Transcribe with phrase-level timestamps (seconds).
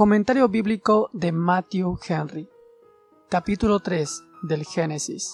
[0.00, 2.48] Comentario bíblico de Matthew Henry.
[3.28, 5.30] Capítulo 3 del Génesis.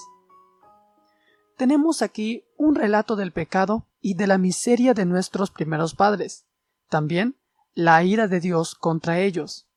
[1.56, 6.46] Tenemos aquí un relato del pecado y de la miseria de nuestros primeros padres.
[6.88, 7.36] También
[7.74, 9.68] la ira de Dios contra ellos.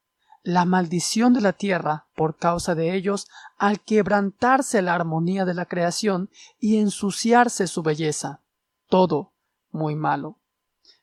[0.42, 3.28] La maldición de la tierra por causa de ellos
[3.60, 8.42] al quebrantarse la armonía de la creación y ensuciarse su belleza.
[8.88, 9.34] Todo
[9.70, 10.39] muy malo.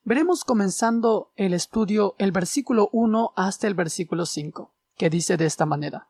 [0.07, 5.67] Veremos comenzando el estudio el versículo 1 hasta el versículo 5, que dice de esta
[5.67, 6.07] manera.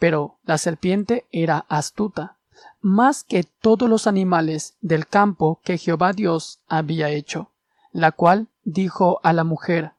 [0.00, 2.38] Pero la serpiente era astuta,
[2.80, 7.52] más que todos los animales del campo que Jehová Dios había hecho,
[7.92, 9.92] la cual dijo a la mujer,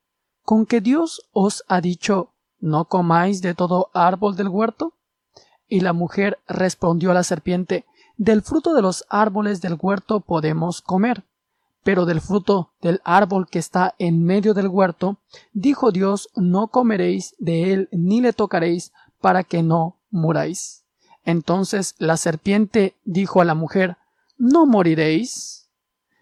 [0.43, 4.91] ¿con que Dios os ha dicho, no comáis de todo árbol del huerto?
[5.70, 7.85] Y la mujer respondió a la serpiente,
[8.18, 11.24] del fruto de los árboles del huerto podemos comer
[11.84, 15.18] pero del fruto del árbol que está en medio del huerto,
[15.54, 20.84] dijo Dios, no comeréis de él ni le tocaréis, para que no muráis.
[21.24, 23.98] Entonces la serpiente dijo a la mujer,
[24.37, 25.70] no moriréis,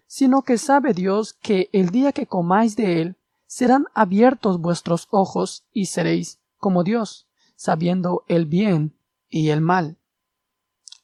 [0.06, 3.16] sino que sabe Dios que el día que comáis de él,
[3.46, 8.94] serán abiertos vuestros ojos y seréis como Dios, sabiendo el bien
[9.28, 9.96] y el mal.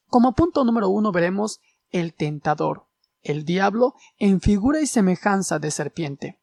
[0.08, 2.85] Como punto número uno veremos el tentador
[3.26, 6.38] el diablo en figura y semejanza de serpiente.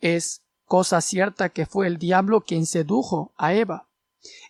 [0.00, 3.88] Es cosa cierta que fue el diablo quien sedujo a Eva.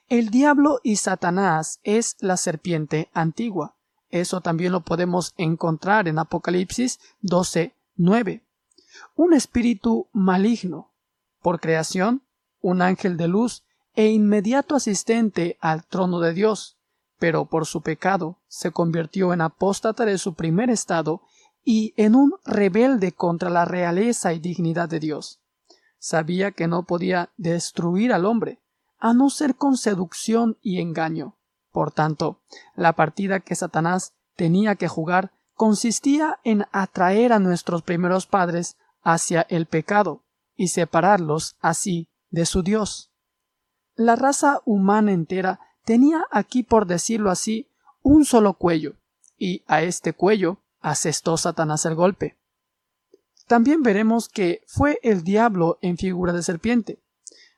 [0.09, 3.77] El diablo y Satanás es la serpiente antigua.
[4.09, 8.43] Eso también lo podemos encontrar en Apocalipsis 12, 9.
[9.17, 10.93] Un espíritu maligno,
[11.43, 12.23] por creación,
[12.61, 16.76] un ángel de luz e inmediato asistente al trono de Dios,
[17.19, 21.23] pero por su pecado se convirtió en apóstata de su primer estado
[21.65, 25.41] y en un rebelde contra la realeza y dignidad de Dios.
[25.99, 28.61] Sabía que no podía destruir al hombre,
[28.99, 31.37] a no ser con seducción y engaño.
[31.73, 32.41] Por tanto,
[32.75, 39.43] la partida que Satanás tenía que jugar consistía en atraer a nuestros primeros padres hacia
[39.49, 40.23] el pecado
[40.55, 43.11] y separarlos así de su Dios.
[43.95, 47.69] La raza humana entera tenía aquí, por decirlo así,
[48.03, 48.97] un solo cuello,
[49.39, 52.37] y a este cuello asestó Satanás el golpe.
[53.47, 57.01] También veremos que fue el diablo en figura de serpiente.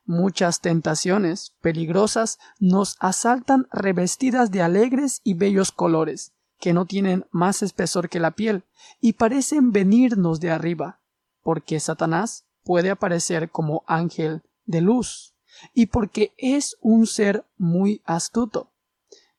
[0.05, 7.62] Muchas tentaciones peligrosas nos asaltan revestidas de alegres y bellos colores, que no tienen más
[7.62, 8.65] espesor que la piel,
[9.00, 11.00] y parecen venirnos de arriba,
[11.43, 15.34] porque Satanás puede aparecer como ángel de luz
[15.74, 18.72] y porque es un ser muy astuto.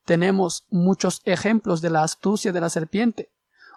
[0.05, 3.31] Tenemos muchos ejemplos de la astucia de la serpiente.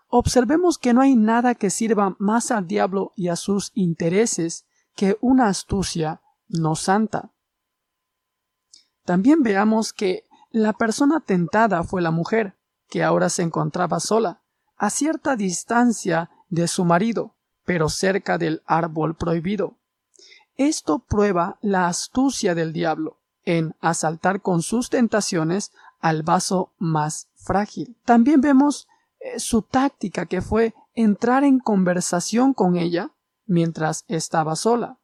[0.08, 5.16] Observemos que no hay nada que sirva más al diablo y a sus intereses que
[5.20, 7.32] una astucia no santa.
[9.04, 12.56] También veamos que la persona tentada fue la mujer,
[12.88, 14.42] que ahora se encontraba sola,
[14.76, 19.78] a cierta distancia de su marido, pero cerca del árbol prohibido.
[20.56, 27.96] Esto prueba la astucia del diablo en asaltar con sus tentaciones al vaso más frágil.
[28.04, 28.88] También vemos
[29.20, 33.10] eh, su táctica que fue entrar en conversación con ella
[33.46, 34.98] mientras estaba sola.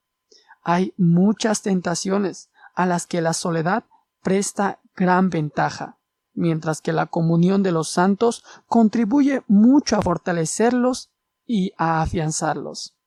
[0.62, 3.84] Hay muchas tentaciones a las que la soledad
[4.22, 5.98] presta gran ventaja,
[6.34, 11.10] mientras que la comunión de los santos contribuye mucho a fortalecerlos
[11.46, 12.97] y a afianzarlos.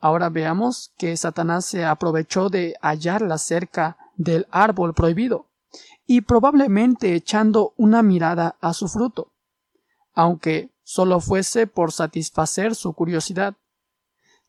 [0.00, 5.46] Ahora veamos que Satanás se aprovechó de hallarla cerca del árbol prohibido
[6.06, 9.32] y probablemente echando una mirada a su fruto,
[10.14, 13.56] aunque solo fuese por satisfacer su curiosidad.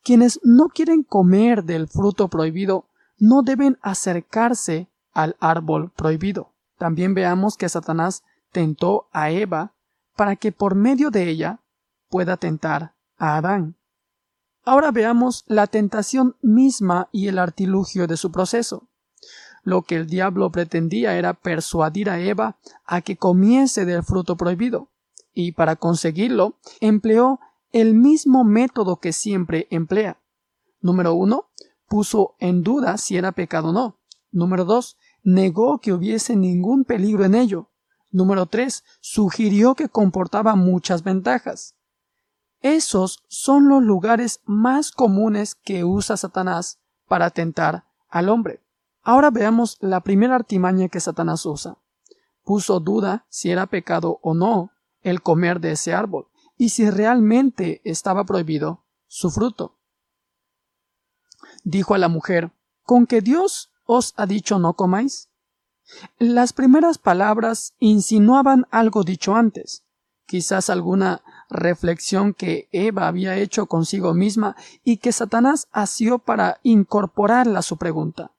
[0.02, 2.86] Quienes no quieren comer del fruto prohibido
[3.18, 6.52] no deben acercarse al árbol prohibido.
[6.78, 9.74] También veamos que Satanás tentó a Eva
[10.16, 11.60] para que por medio de ella
[12.08, 13.76] pueda tentar a Adán.
[14.64, 18.88] Ahora veamos la tentación misma y el artilugio de su proceso.
[19.62, 24.88] Lo que el diablo pretendía era persuadir a Eva a que comiese del fruto prohibido,
[25.32, 27.40] y para conseguirlo empleó
[27.72, 30.18] el mismo método que siempre emplea.
[30.80, 31.50] Número uno,
[31.88, 33.98] puso en duda si era pecado o no.
[34.32, 37.70] Número dos, negó que hubiese ningún peligro en ello.
[38.10, 41.76] Número tres, sugirió que comportaba muchas ventajas.
[42.60, 46.78] Esos son los lugares más comunes que usa Satanás
[47.08, 48.60] para tentar al hombre.
[49.02, 51.78] Ahora veamos la primera artimaña que Satanás usa.
[52.44, 54.72] Puso duda si era pecado o no
[55.02, 56.28] el comer de ese árbol
[56.58, 59.78] y si realmente estaba prohibido su fruto.
[61.64, 62.52] Dijo a la mujer,
[62.82, 65.30] ¿con que Dios os ha dicho no comáis?
[66.18, 69.84] Las primeras palabras insinuaban algo dicho antes,
[70.26, 77.58] quizás alguna reflexión que Eva había hecho consigo misma y que Satanás asió para incorporarla
[77.58, 78.32] a su pregunta.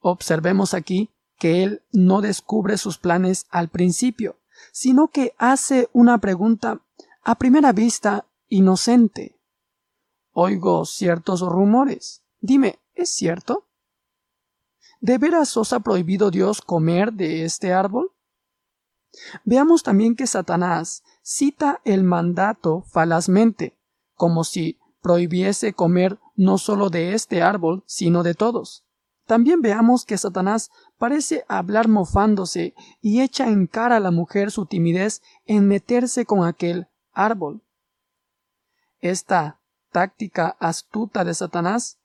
[0.00, 4.36] Observemos aquí que él no descubre sus planes al principio,
[4.72, 6.80] sino que hace una pregunta
[7.22, 9.38] a primera vista inocente.
[10.32, 12.22] Oigo ciertos rumores.
[12.40, 13.66] Dime, ¿es cierto?
[15.00, 18.12] ¿De veras os ha prohibido Dios comer de este árbol?
[19.44, 23.78] Veamos también que Satanás cita el mandato falazmente,
[24.14, 28.84] como si prohibiese comer no solo de este árbol, sino de todos.
[29.26, 34.66] También veamos que Satanás parece hablar mofándose y echa en cara a la mujer su
[34.66, 37.62] timidez en meterse con aquel árbol.
[39.00, 39.60] Esta
[39.90, 41.98] táctica astuta de Satanás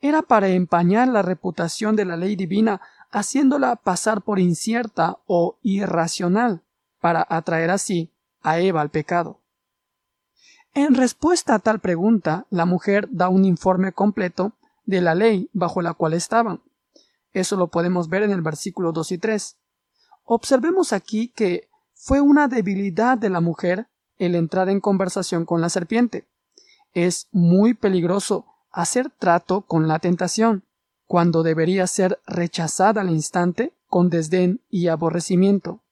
[0.00, 2.80] era para empañar la reputación de la ley divina,
[3.10, 6.62] haciéndola pasar por incierta o irracional,
[7.00, 8.13] para atraer así
[8.44, 9.40] a Eva al pecado.
[10.74, 14.52] En respuesta a tal pregunta, la mujer da un informe completo
[14.84, 16.62] de la ley bajo la cual estaban.
[17.32, 19.56] Eso lo podemos ver en el versículo 2 y 3.
[20.24, 23.88] Observemos aquí que fue una debilidad de la mujer
[24.18, 26.26] el entrar en conversación con la serpiente.
[26.92, 30.64] Es muy peligroso hacer trato con la tentación,
[31.06, 35.83] cuando debería ser rechazada al instante con desdén y aborrecimiento.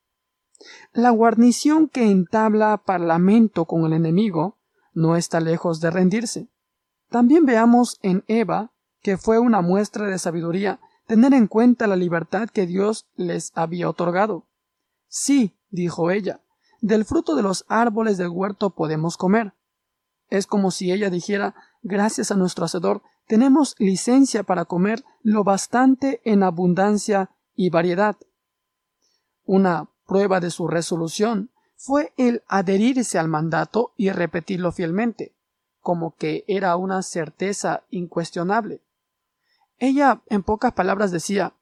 [0.93, 4.59] La guarnición que entabla parlamento con el enemigo
[4.95, 6.49] no está lejos de rendirse.
[7.09, 12.49] También veamos en Eva que fue una muestra de sabiduría tener en cuenta la libertad
[12.49, 14.47] que Dios les había otorgado.
[15.09, 16.41] Sí, dijo ella,
[16.81, 19.55] del fruto de los árboles del huerto podemos comer.
[20.29, 26.21] Es como si ella dijera gracias a nuestro Hacedor, tenemos licencia para comer lo bastante
[26.25, 28.17] en abundancia y variedad.
[29.45, 35.35] Una prueba de su resolución fue el adherirse al mandato y repetirlo fielmente,
[35.81, 38.83] como que era una certeza incuestionable.
[39.79, 41.55] Ella, en pocas palabras, decía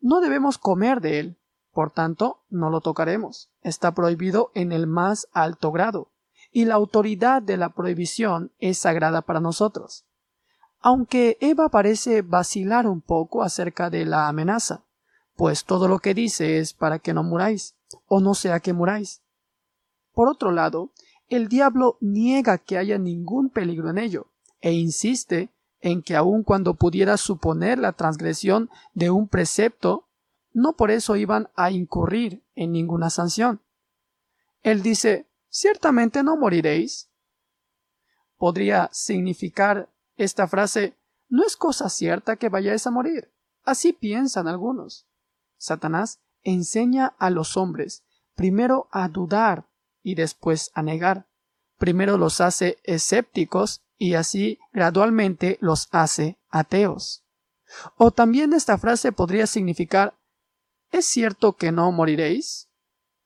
[0.00, 1.36] no debemos comer de él,
[1.74, 3.50] por tanto, no lo tocaremos.
[3.60, 6.08] Está prohibido en el más alto grado
[6.50, 10.06] y la autoridad de la prohibición es sagrada para nosotros.
[10.80, 14.84] Aunque Eva parece vacilar un poco acerca de la amenaza,
[15.36, 17.76] pues todo lo que dice es para que no muráis,
[18.06, 19.22] o no sea que muráis.
[20.12, 20.90] Por otro lado,
[21.28, 24.26] el diablo niega que haya ningún peligro en ello,
[24.60, 25.50] e insiste
[25.80, 30.08] en que aun cuando pudiera suponer la transgresión de un precepto,
[30.52, 33.62] no por eso iban a incurrir en ninguna sanción.
[34.62, 37.08] Él dice ciertamente no moriréis.
[38.36, 40.96] Podría significar esta frase
[41.28, 43.32] no es cosa cierta que vayáis a morir.
[43.64, 45.06] Así piensan algunos.
[45.56, 48.04] Satanás enseña a los hombres
[48.34, 49.68] primero a dudar
[50.02, 51.26] y después a negar.
[51.78, 57.24] Primero los hace escépticos y así gradualmente los hace ateos.
[57.96, 60.14] O también esta frase podría significar
[60.90, 62.68] ¿Es cierto que no moriréis?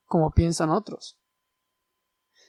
[0.05, 1.19] como piensan otros.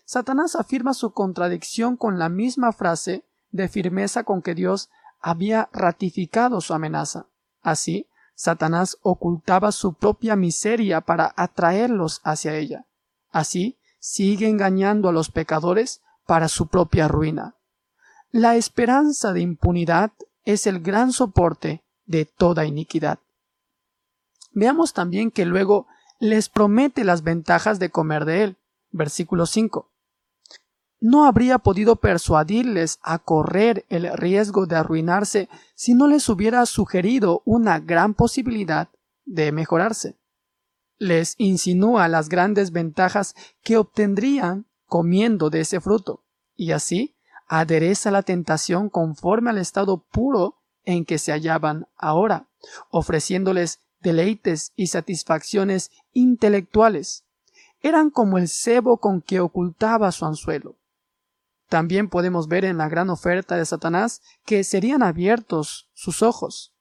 [0.03, 6.61] Satanás afirma su contradicción con la misma frase de firmeza con que Dios había ratificado
[6.61, 7.27] su amenaza.
[7.61, 12.85] Así, Satanás ocultaba su propia miseria para atraerlos hacia ella.
[13.31, 17.55] Así, sigue engañando a los pecadores para su propia ruina.
[18.31, 20.11] La esperanza de impunidad
[20.43, 23.19] es el gran soporte de toda iniquidad.
[24.51, 25.87] Veamos también que luego
[26.19, 28.57] les promete las ventajas de comer de él.
[28.91, 29.89] Versículo 5
[31.05, 37.43] no habría podido persuadirles a correr el riesgo de arruinarse si no les hubiera sugerido
[37.45, 38.89] una gran posibilidad
[39.23, 40.15] de mejorarse.
[40.97, 46.23] Les insinúa las grandes ventajas que obtendrían comiendo de ese fruto,
[46.55, 47.13] y así
[47.47, 52.47] adereza la tentación conforme al estado puro en que se hallaban ahora,
[52.89, 57.25] ofreciéndoles deleites y satisfacciones intelectuales.
[57.81, 60.77] Eran como el cebo con que ocultaba su anzuelo
[61.69, 66.73] también podemos ver en la gran oferta de Satanás que serían abiertos sus ojos.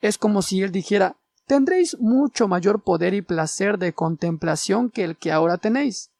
[0.00, 1.16] Es como si él dijera
[1.46, 6.12] tendréis mucho mayor poder y placer de contemplación que el que ahora tenéis.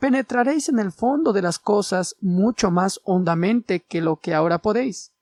[0.00, 5.12] Penetraréis en el fondo de las cosas mucho más hondamente que lo que ahora podéis.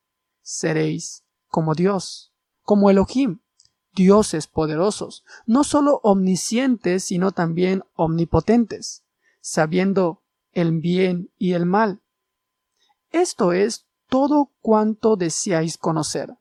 [0.41, 3.41] Seréis como Dios, como Elohim,
[3.95, 9.05] dioses poderosos, no sólo omniscientes, sino también omnipotentes,
[9.43, 10.20] sabiendo
[10.53, 12.01] el bien y el mal.
[13.11, 16.35] Esto es todo cuanto deseáis conocer.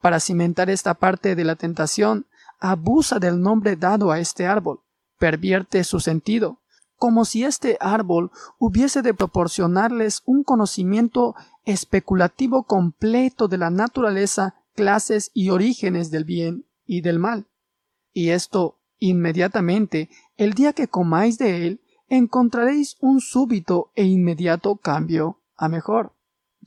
[0.00, 2.26] Para cimentar esta parte de la tentación,
[2.60, 4.80] abusa del nombre dado a este árbol,
[5.18, 6.60] pervierte su sentido,
[6.96, 11.34] como si este árbol hubiese de proporcionarles un conocimiento
[11.64, 17.46] especulativo completo de la naturaleza, clases y orígenes del bien y del mal.
[18.12, 25.40] Y esto inmediatamente, el día que comáis de él, encontraréis un súbito e inmediato cambio
[25.56, 26.14] a mejor.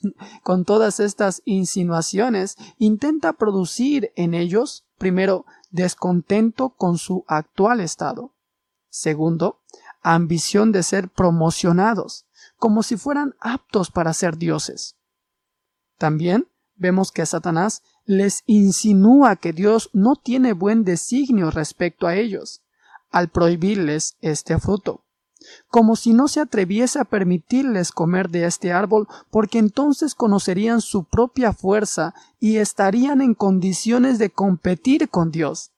[0.44, 8.34] Con todas estas insinuaciones, intenta producir en ellos, primero, descontento con su actual estado.
[8.90, 9.62] Segundo,
[10.02, 12.26] ambición de ser promocionados,
[12.58, 14.98] como si fueran aptos para ser dioses.
[15.98, 22.64] También vemos que Satanás les insinúa que Dios no tiene buen designio respecto a ellos,
[23.12, 25.06] al prohibirles este fruto
[25.70, 31.04] como si no se atreviese a permitirles comer de este árbol, porque entonces conocerían su
[31.06, 35.72] propia fuerza y estarían en condiciones de competir con Dios.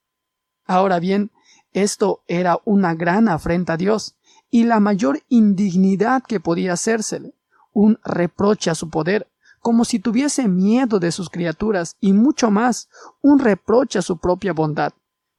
[0.65, 1.31] Ahora bien,
[1.71, 4.15] esto era una gran afrenta a Dios,
[4.49, 7.33] y la mayor indignidad que podía hacérsele,
[7.73, 9.27] un reproche a su poder,
[9.59, 12.89] como si tuviese miedo de sus criaturas, y mucho más,
[13.21, 14.93] un reproche a su propia bondad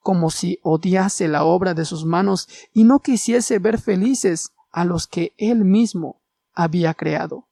[0.04, 5.06] como si odiase la obra de sus manos y no quisiese ver felices a los
[5.06, 6.20] que él mismo
[6.52, 7.48] había creado.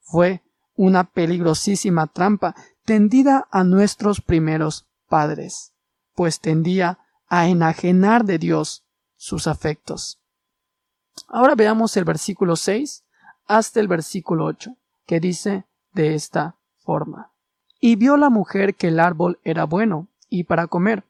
[0.00, 0.40] Fue
[0.76, 2.54] una peligrosísima trampa
[2.84, 5.72] tendida a nuestros primeros padres,
[6.14, 8.84] pues tendía a enajenar de Dios
[9.16, 10.20] sus afectos.
[11.26, 13.04] Ahora veamos el versículo 6
[13.48, 17.32] hasta el versículo 8, que dice de esta forma.
[17.80, 21.09] Y vio la mujer que el árbol era bueno y para comer,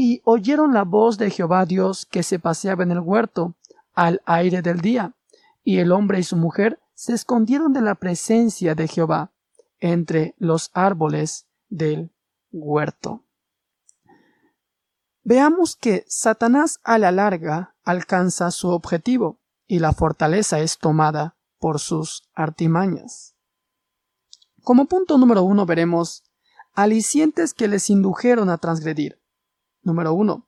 [0.00, 3.56] y oyeron la voz de Jehová Dios que se paseaba en el huerto
[3.94, 5.16] al aire del día,
[5.64, 9.32] y el hombre y su mujer se escondieron de la presencia de Jehová
[9.80, 12.12] entre los árboles del
[12.52, 13.24] huerto.
[15.24, 21.80] Veamos que Satanás a la larga alcanza su objetivo y la fortaleza es tomada por
[21.80, 23.34] sus artimañas.
[24.62, 26.22] Como punto número uno veremos
[26.72, 29.17] alicientes que les indujeron a transgredir.
[29.88, 30.46] Número uno.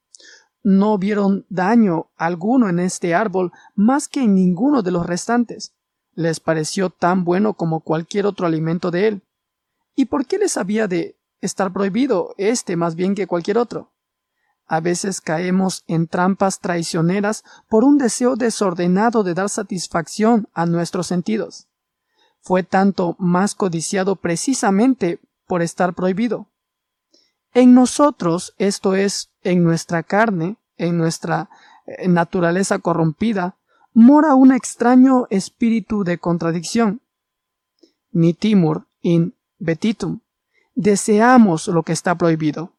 [0.63, 5.73] No vieron daño alguno en este árbol más que en ninguno de los restantes.
[6.13, 9.23] Les pareció tan bueno como cualquier otro alimento de él.
[9.97, 13.95] ¿Y por qué les había de estar prohibido este más bien que cualquier otro?
[14.67, 21.07] A veces caemos en trampas traicioneras por un deseo desordenado de dar satisfacción a nuestros
[21.07, 21.67] sentidos.
[22.43, 26.51] Fue tanto más codiciado precisamente por estar prohibido.
[27.53, 31.49] En nosotros, esto es, en nuestra carne, en nuestra
[31.87, 33.57] eh, naturaleza corrompida,
[33.93, 37.01] mora un extraño espíritu de contradicción.
[38.13, 40.21] Ni timur in betitum.
[40.75, 42.73] Deseamos lo que está prohibido.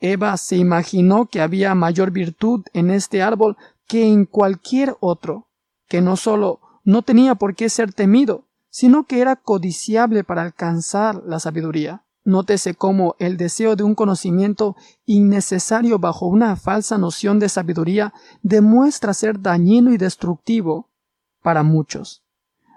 [0.00, 5.48] Eva se imaginó que había mayor virtud en este árbol que en cualquier otro,
[5.88, 11.22] que no sólo no tenía por qué ser temido, sino que era codiciable para alcanzar
[11.24, 12.04] la sabiduría.
[12.28, 19.14] Nótese cómo el deseo de un conocimiento innecesario bajo una falsa noción de sabiduría demuestra
[19.14, 20.90] ser dañino y destructivo
[21.42, 22.22] para muchos.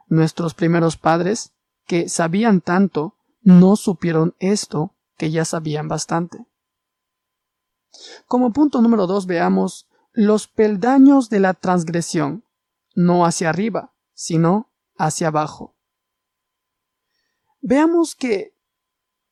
[0.08, 1.52] Nuestros primeros padres,
[1.86, 6.46] que sabían tanto, no supieron esto que ya sabían bastante.
[8.28, 12.46] Como punto número dos veamos los peldaños de la transgresión,
[12.96, 15.76] no hacia arriba, sino hacia abajo.
[17.60, 18.56] Veamos que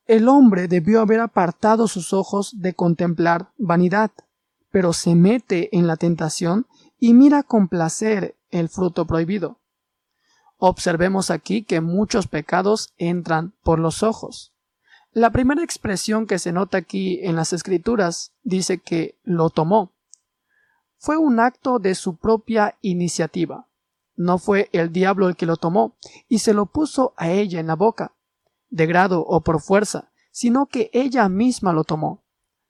[0.10, 4.10] el hombre debió haber apartado sus ojos de contemplar vanidad,
[4.72, 6.66] pero se mete en la tentación
[6.98, 9.60] y mira con placer el fruto prohibido.
[10.58, 14.52] Observemos aquí que muchos pecados entran por los ojos.
[15.12, 19.94] La primera expresión que se nota aquí en las escrituras dice que lo tomó.
[20.98, 23.68] Fue un acto de su propia iniciativa.
[24.16, 25.98] No fue el diablo el que lo tomó
[26.28, 28.16] y se lo puso a ella en la boca
[28.70, 32.24] de grado o por fuerza, sino que ella misma lo tomó.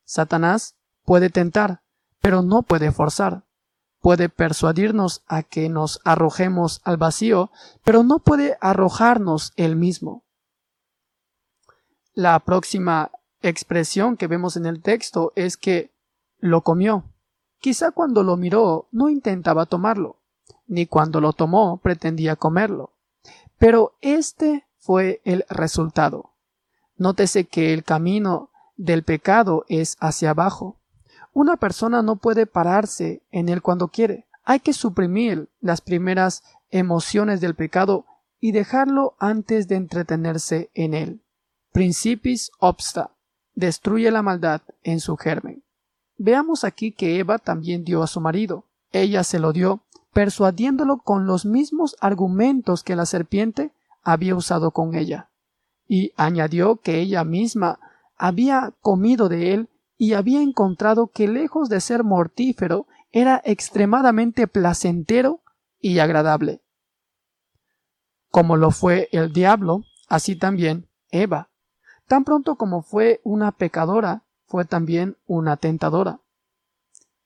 [0.06, 1.84] Satanás puede tentar,
[2.20, 3.46] pero no puede forzar.
[4.02, 7.52] Puede persuadirnos a que nos arrojemos al vacío,
[7.84, 10.24] pero no puede arrojarnos él mismo.
[12.14, 15.94] La próxima expresión que vemos en el texto es que
[16.38, 17.04] lo comió.
[17.60, 20.22] Quizá cuando lo miró no intentaba tomarlo,
[20.66, 22.94] ni cuando lo tomó pretendía comerlo.
[23.58, 26.32] Pero este fue el resultado.
[26.98, 30.78] Nótese que el camino del pecado es hacia abajo.
[31.34, 34.28] Una persona no puede pararse en él cuando quiere.
[34.44, 38.06] Hay que suprimir las primeras emociones del pecado
[38.40, 41.22] y dejarlo antes de entretenerse en él.
[41.72, 43.12] Principis obsta.
[43.54, 45.64] Destruye la maldad en su germen.
[46.18, 48.66] Veamos aquí que Eva también dio a su marido.
[48.92, 49.84] Ella se lo dio,
[50.14, 53.72] persuadiéndolo con los mismos argumentos que la serpiente
[54.12, 55.30] había usado con ella.
[55.88, 57.80] Y añadió que ella misma
[58.18, 65.42] había comido de él y había encontrado que lejos de ser mortífero, era extremadamente placentero
[65.80, 66.62] y agradable.
[68.30, 71.50] Como lo fue el diablo, así también Eva.
[72.08, 76.22] Tan pronto como fue una pecadora, fue también una tentadora.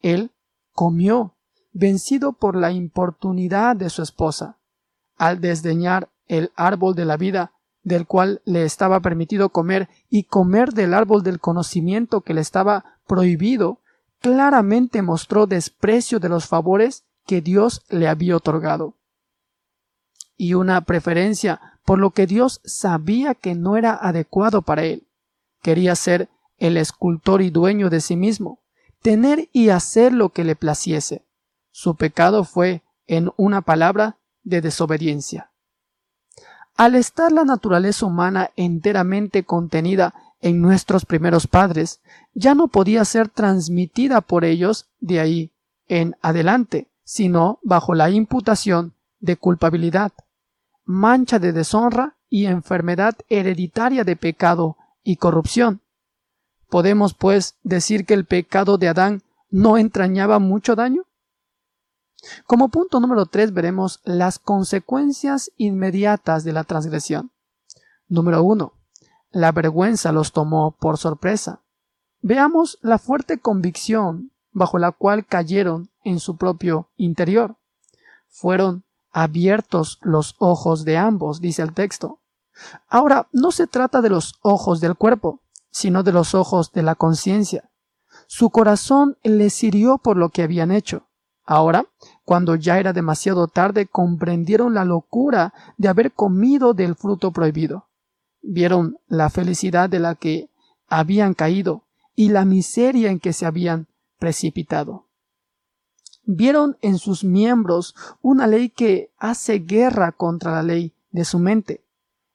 [0.01, 0.31] Él
[0.71, 1.35] comió,
[1.73, 4.57] vencido por la importunidad de su esposa,
[5.17, 10.73] al desdeñar el árbol de la vida del cual le estaba permitido comer y comer
[10.73, 13.81] del árbol del conocimiento que le estaba prohibido,
[14.19, 18.95] claramente mostró desprecio de los favores que Dios le había otorgado
[20.37, 25.07] y una preferencia por lo que Dios sabía que no era adecuado para él.
[25.61, 28.61] Quería ser el escultor y dueño de sí mismo,
[29.01, 31.25] tener y hacer lo que le placiese.
[31.71, 35.52] Su pecado fue, en una palabra, de desobediencia.
[36.75, 42.01] Al estar la naturaleza humana enteramente contenida en nuestros primeros padres,
[42.33, 45.51] ya no podía ser transmitida por ellos de ahí
[45.87, 50.11] en adelante, sino bajo la imputación de culpabilidad,
[50.83, 55.81] mancha de deshonra y enfermedad hereditaria de pecado y corrupción.
[56.69, 61.03] ¿Podemos, pues, decir que el pecado de Adán no entrañaba mucho daño?
[62.45, 67.31] Como punto número tres veremos las consecuencias inmediatas de la transgresión.
[68.07, 68.73] Número uno.
[69.31, 71.61] La vergüenza los tomó por sorpresa.
[72.21, 77.57] Veamos la fuerte convicción bajo la cual cayeron en su propio interior.
[78.29, 82.19] Fueron abiertos los ojos de ambos, dice el texto.
[82.87, 86.95] Ahora, no se trata de los ojos del cuerpo, sino de los ojos de la
[86.95, 87.69] conciencia.
[88.27, 91.07] Su corazón les hirió por lo que habían hecho.
[91.45, 91.87] Ahora,
[92.25, 97.87] cuando ya era demasiado tarde, comprendieron la locura de haber comido del fruto prohibido.
[98.41, 100.49] Vieron la felicidad de la que
[100.87, 101.83] habían caído
[102.15, 103.87] y la miseria en que se habían
[104.19, 105.07] precipitado.
[106.25, 111.83] Vieron en sus miembros una ley que hace guerra contra la ley de su mente.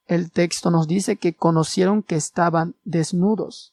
[0.07, 3.73] El texto nos dice que conocieron que estaban desnudos.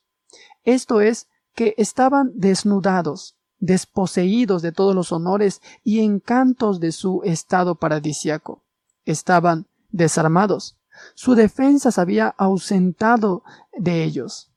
[0.63, 7.75] Esto es, que estaban desnudados, desposeídos de todos los honores y encantos de su estado
[7.75, 8.63] paradisiaco.
[9.05, 10.77] Estaban desarmados.
[11.13, 13.43] Su defensa se había ausentado
[13.77, 14.51] de ellos.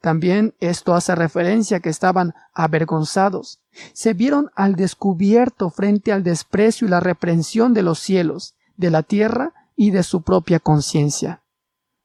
[0.00, 3.60] También esto hace referencia a que estaban avergonzados.
[3.92, 9.04] Se vieron al descubierto frente al desprecio y la reprensión de los cielos, de la
[9.04, 11.42] tierra y de su propia conciencia.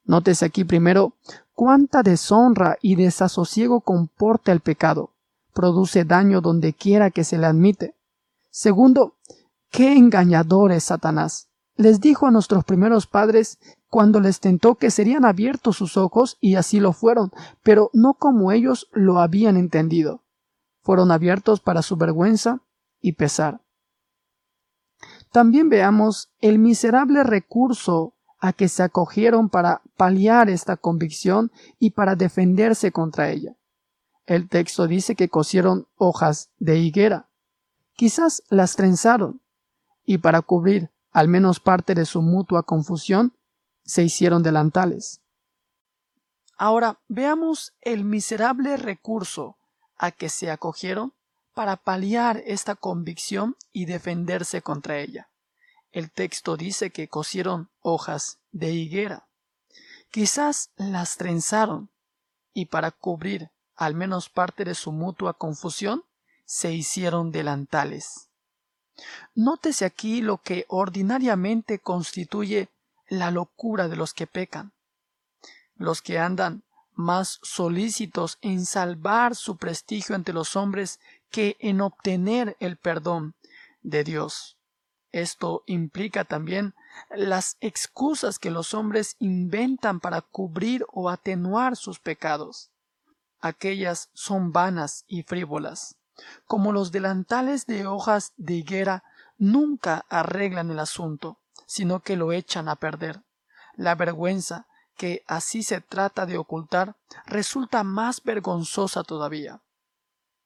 [0.04, 1.14] Nótese aquí primero
[1.54, 5.10] cuánta deshonra y desasosiego comporta el pecado.
[5.58, 7.96] Produce daño donde quiera que se le admite.
[8.48, 9.16] Segundo,
[9.70, 11.48] qué engañador es Satanás.
[11.74, 16.54] Les dijo a nuestros primeros padres cuando les tentó que serían abiertos sus ojos y
[16.54, 17.32] así lo fueron,
[17.64, 20.22] pero no como ellos lo habían entendido.
[20.80, 22.60] Fueron abiertos para su vergüenza
[23.00, 23.60] y pesar.
[25.32, 32.14] También veamos el miserable recurso a que se acogieron para paliar esta convicción y para
[32.14, 33.57] defenderse contra ella.
[34.28, 37.30] El texto dice que cosieron hojas de higuera.
[37.94, 39.40] Quizás las trenzaron,
[40.04, 43.32] y para cubrir al menos parte de su mutua confusión,
[43.86, 45.22] se hicieron delantales.
[46.58, 49.56] Ahora veamos el miserable recurso
[49.96, 51.14] a que se acogieron
[51.54, 55.30] para paliar esta convicción y defenderse contra ella.
[55.90, 59.26] El texto dice que cosieron hojas de higuera.
[60.10, 61.88] Quizás las trenzaron
[62.52, 66.04] y para cubrir al menos parte de su mutua confusión
[66.44, 68.28] se hicieron delantales.
[69.36, 72.68] Nótese aquí lo que ordinariamente constituye
[73.08, 74.72] la locura de los que pecan,
[75.76, 76.64] los que andan
[76.94, 80.98] más solícitos en salvar su prestigio ante los hombres
[81.30, 83.34] que en obtener el perdón
[83.82, 84.56] de Dios.
[85.12, 86.74] Esto implica también
[87.10, 92.72] las excusas que los hombres inventan para cubrir o atenuar sus pecados.
[93.40, 95.96] Aquellas son vanas y frívolas.
[96.46, 99.04] Como los delantales de hojas de higuera
[99.36, 103.22] nunca arreglan el asunto, sino que lo echan a perder.
[103.74, 106.96] La vergüenza, que así se trata de ocultar,
[107.26, 109.62] resulta más vergonzosa todavía.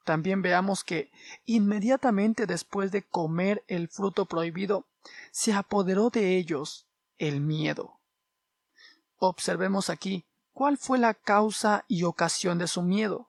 [0.05, 1.11] También veamos que
[1.47, 4.87] inmediatamente después de comer el fruto prohibido,
[5.31, 6.87] se apoderó de ellos
[7.19, 8.01] el miedo.
[9.17, 13.29] Observemos aquí cuál fue la causa y ocasión de su miedo.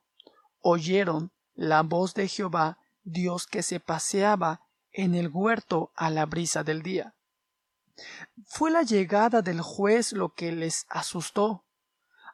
[0.61, 6.63] Oyeron la voz de Jehová, Dios que se paseaba en el huerto a la brisa
[6.63, 7.13] del día.
[8.45, 11.63] Fue la llegada del juez lo que les asustó,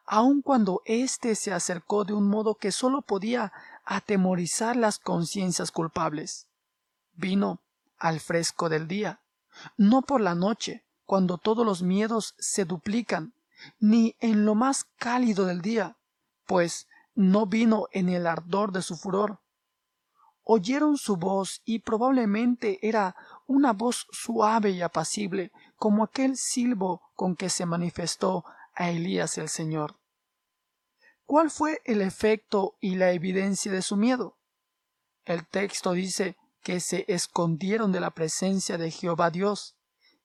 [0.06, 3.52] aun cuando éste se acercó de un modo que sólo podía
[3.86, 6.48] atemorizar las conciencias culpables.
[7.14, 7.62] Vino
[7.98, 9.22] al fresco del día,
[9.78, 13.34] no por la noche, cuando todos los miedos se duplican,
[13.80, 15.98] ni en lo más cálido del día,
[16.46, 19.40] pues no vino en el ardor de su furor.
[20.44, 27.36] Oyeron su voz y probablemente era una voz suave y apacible, como aquel silbo con
[27.36, 30.00] que se manifestó a Elías el Señor.
[31.26, 34.38] ¿Cuál fue el efecto y la evidencia de su miedo?
[35.26, 39.76] El texto dice que se escondieron de la presencia de Jehová Dios.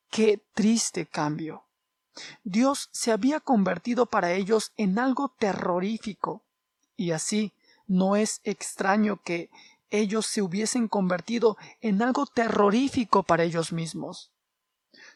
[0.09, 1.64] ¡Qué triste cambio!
[2.45, 6.43] Dios se había convertido para ellos en algo terrorífico,
[6.97, 7.53] y así
[7.87, 9.51] no es extraño que
[9.91, 14.33] ellos se hubiesen convertido en algo terrorífico para ellos mismos.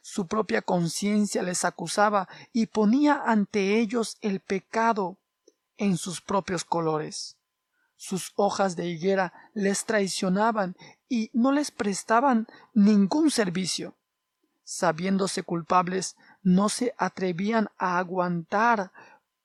[0.03, 5.19] Su propia conciencia les acusaba y ponía ante ellos el pecado
[5.77, 7.37] en sus propios colores.
[7.97, 10.77] Sus hojas de higuera les traicionaban
[11.09, 13.97] y no les prestaban ningún servicio.
[14.63, 18.93] Sabiéndose culpables, no se atrevían a aguantar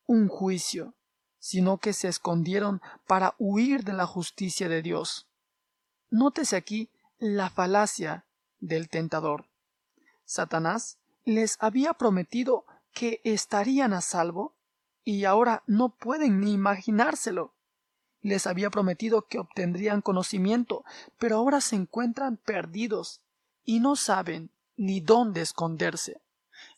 [0.05, 0.93] un juicio,
[1.39, 5.27] sino que se escondieron para huir de la justicia de Dios.
[6.09, 8.25] Nótese aquí la falacia
[8.59, 9.45] del tentador.
[10.25, 14.55] Satanás les había prometido que estarían a salvo
[15.03, 17.53] y ahora no pueden ni imaginárselo.
[18.21, 20.85] Les había prometido que obtendrían conocimiento,
[21.17, 23.21] pero ahora se encuentran perdidos
[23.65, 26.21] y no saben ni dónde esconderse.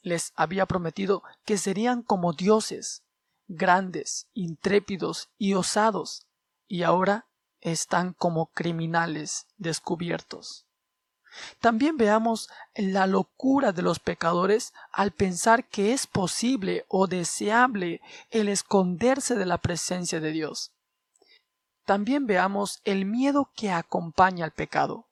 [0.05, 3.01] Les había prometido que serían como dioses,
[3.47, 6.27] grandes, intrépidos y osados,
[6.67, 7.25] y ahora
[7.59, 10.67] están como criminales descubiertos.
[11.59, 18.47] También veamos la locura de los pecadores al pensar que es posible o deseable el
[18.47, 20.71] esconderse de la presencia de Dios.
[21.83, 25.07] También veamos el miedo que acompaña al pecado.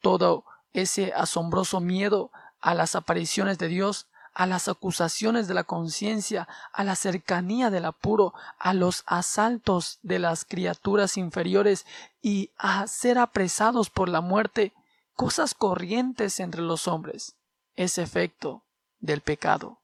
[0.00, 2.30] Todo ese asombroso miedo
[2.60, 7.84] a las apariciones de Dios, a las acusaciones de la conciencia, a la cercanía del
[7.84, 11.84] apuro, a los asaltos de las criaturas inferiores
[12.22, 14.72] y a ser apresados por la muerte,
[15.14, 17.36] cosas corrientes entre los hombres,
[17.74, 18.62] es efecto
[19.00, 19.78] del pecado.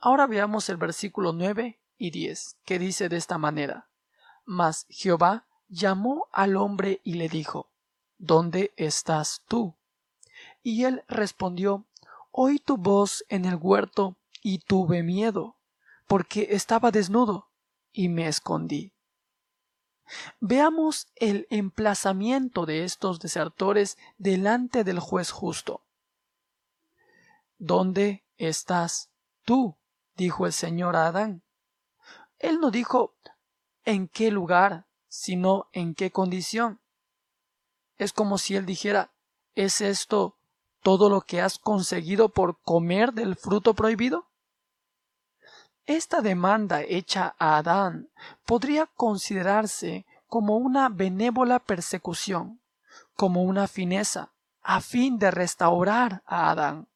[0.00, 3.88] Ahora veamos el versículo 9 y 10, que dice de esta manera:
[4.44, 7.68] Mas Jehová llamó al hombre y le dijo:
[8.18, 9.77] ¿Dónde estás tú?
[10.62, 11.86] Y él respondió:
[12.30, 15.56] Oí tu voz en el huerto y tuve miedo,
[16.06, 17.50] porque estaba desnudo
[17.92, 18.92] y me escondí.
[20.40, 25.84] Veamos el emplazamiento de estos desertores delante del juez justo.
[27.58, 29.10] ¿Dónde estás
[29.44, 29.76] tú?
[30.16, 31.42] dijo el Señor a Adán.
[32.38, 33.16] Él no dijo
[33.84, 36.80] en qué lugar, sino en qué condición.
[37.96, 39.12] Es como si él dijera
[39.54, 40.37] ¿Es esto
[40.88, 44.30] todo lo que has conseguido por comer del fruto prohibido?
[45.84, 48.08] Esta demanda hecha a Adán
[48.46, 52.62] podría considerarse como una benévola persecución,
[53.16, 56.88] como una fineza, a fin de restaurar a Adán.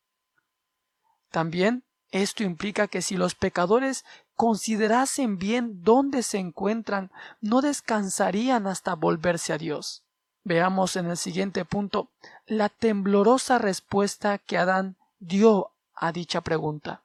[1.31, 7.11] También esto implica que si los pecadores considerasen bien dónde se encuentran,
[7.42, 10.02] no descansarían hasta volverse a Dios.
[10.44, 12.09] Veamos en el siguiente punto
[12.46, 17.02] la temblorosa respuesta que Adán dio a dicha pregunta.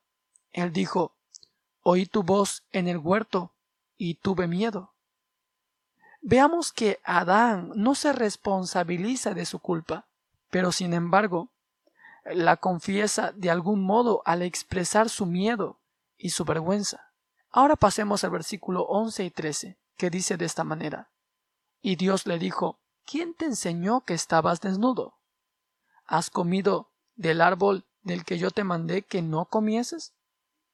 [0.52, 1.12] Él dijo
[1.84, 3.52] Oí tu voz en el huerto
[3.98, 4.92] y tuve miedo.
[6.22, 10.06] Veamos que Adán no se responsabiliza de su culpa,
[10.50, 11.50] pero sin embargo
[12.26, 15.78] la confiesa de algún modo al expresar su miedo
[16.18, 17.12] y su vergüenza.
[17.52, 21.10] Ahora pasemos al versículo 11 y 13, que dice de esta manera.
[21.82, 25.14] Y Dios le dijo, ¿quién te enseñó que estabas desnudo?
[26.06, 30.14] ¿Has comido del árbol del que yo te mandé que no comieses?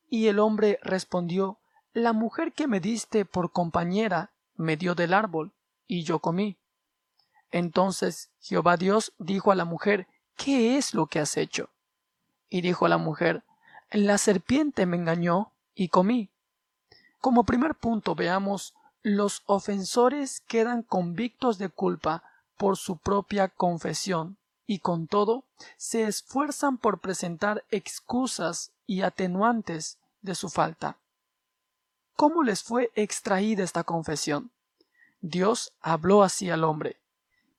[0.09, 1.59] Y el hombre respondió,
[1.93, 5.53] La mujer que me diste por compañera me dio del árbol,
[5.87, 6.57] y yo comí.
[7.51, 11.69] Entonces Jehová Dios dijo a la mujer, ¿qué es lo que has hecho?
[12.49, 13.43] Y dijo la mujer,
[13.91, 16.29] la serpiente me engañó y comí.
[17.19, 22.23] Como primer punto veamos, los ofensores quedan convictos de culpa
[22.57, 25.43] por su propia confesión y con todo
[25.75, 30.97] se esfuerzan por presentar excusas y atenuantes de su falta.
[32.15, 34.51] ¿Cómo les fue extraída esta confesión?
[35.19, 36.97] Dios habló así al hombre.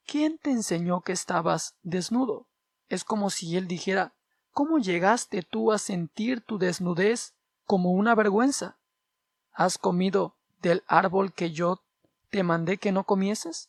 [0.06, 2.46] ¿Quién te enseñó que estabas desnudo?
[2.88, 4.14] Es como si él dijera
[4.52, 7.34] ¿Cómo llegaste tú a sentir tu desnudez
[7.66, 8.76] como una vergüenza?
[9.52, 11.82] ¿Has comido del árbol que yo
[12.30, 13.68] te mandé que no comieses?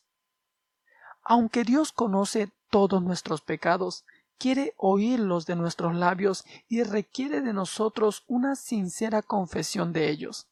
[1.22, 4.04] Aunque Dios conoce todos nuestros pecados,
[4.38, 10.46] quiere oírlos de nuestros labios y requiere de nosotros una sincera confesión de ellos,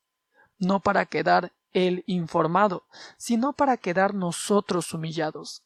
[0.58, 2.84] no para quedar Él informado,
[3.16, 5.62] sino para quedar nosotros humillados.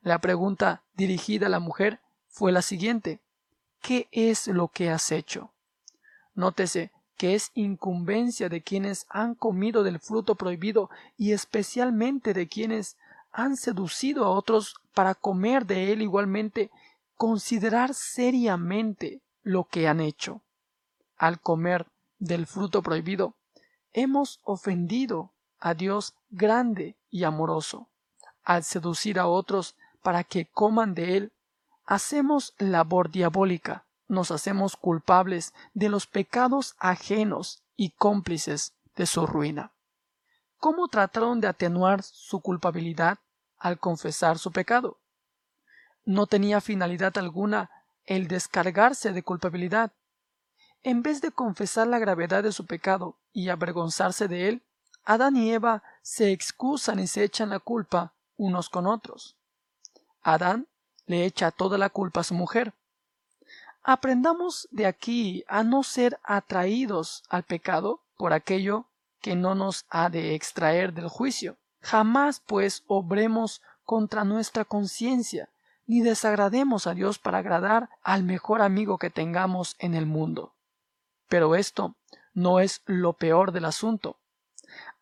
[0.00, 3.20] La pregunta dirigida a la mujer fue la siguiente
[3.82, 5.52] ¿Qué es lo que has hecho?
[6.34, 12.96] Nótese que es incumbencia de quienes han comido del fruto prohibido y especialmente de quienes
[13.32, 16.70] han seducido a otros para comer de él igualmente,
[17.16, 20.40] considerar seriamente lo que han hecho.
[21.16, 21.86] Al comer
[22.20, 23.34] del fruto prohibido,
[23.92, 27.88] hemos ofendido a Dios grande y amoroso.
[28.44, 31.32] Al seducir a otros para que coman de él,
[31.84, 39.72] hacemos labor diabólica, nos hacemos culpables de los pecados ajenos y cómplices de su ruina.
[40.58, 43.18] ¿Cómo trataron de atenuar su culpabilidad
[43.58, 44.98] al confesar su pecado?
[46.04, 47.70] No tenía finalidad alguna
[48.06, 49.92] el descargarse de culpabilidad.
[50.82, 54.62] En vez de confesar la gravedad de su pecado y avergonzarse de él,
[55.04, 59.36] Adán y Eva se excusan y se echan la culpa unos con otros.
[60.22, 60.68] Adán
[61.06, 62.74] le echa toda la culpa a su mujer.
[63.90, 68.84] Aprendamos de aquí a no ser atraídos al pecado por aquello
[69.22, 71.56] que no nos ha de extraer del juicio.
[71.80, 75.48] Jamás, pues, obremos contra nuestra conciencia,
[75.86, 80.52] ni desagrademos a Dios para agradar al mejor amigo que tengamos en el mundo.
[81.26, 81.94] Pero esto
[82.34, 84.18] no es lo peor del asunto.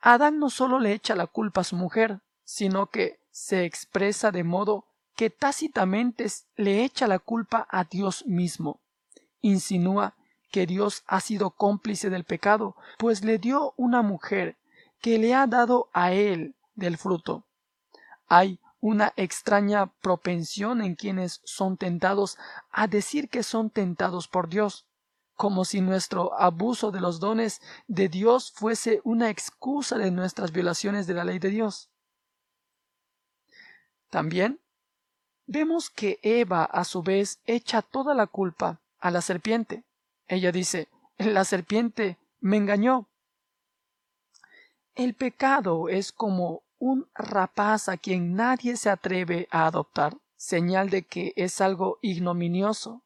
[0.00, 4.44] Adán no solo le echa la culpa a su mujer, sino que se expresa de
[4.44, 4.84] modo
[5.16, 6.26] que tácitamente
[6.56, 8.80] le echa la culpa a Dios mismo.
[9.40, 10.14] Insinúa
[10.50, 14.56] que Dios ha sido cómplice del pecado, pues le dio una mujer
[15.00, 17.44] que le ha dado a él del fruto.
[18.28, 22.36] Hay una extraña propensión en quienes son tentados
[22.70, 24.86] a decir que son tentados por Dios,
[25.34, 31.06] como si nuestro abuso de los dones de Dios fuese una excusa de nuestras violaciones
[31.06, 31.90] de la ley de Dios.
[34.10, 34.60] También
[35.46, 39.84] Vemos que Eva a su vez echa toda la culpa a la serpiente.
[40.26, 43.06] Ella dice, la serpiente me engañó.
[44.96, 51.02] El pecado es como un rapaz a quien nadie se atreve a adoptar, señal de
[51.02, 53.02] que es algo ignominioso.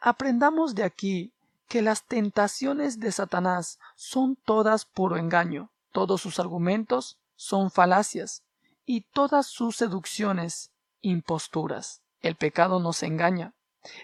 [0.00, 1.32] Aprendamos de aquí
[1.68, 8.42] que las tentaciones de Satanás son todas puro engaño, todos sus argumentos son falacias,
[8.84, 12.02] y todas sus seducciones imposturas.
[12.20, 13.54] El pecado nos engaña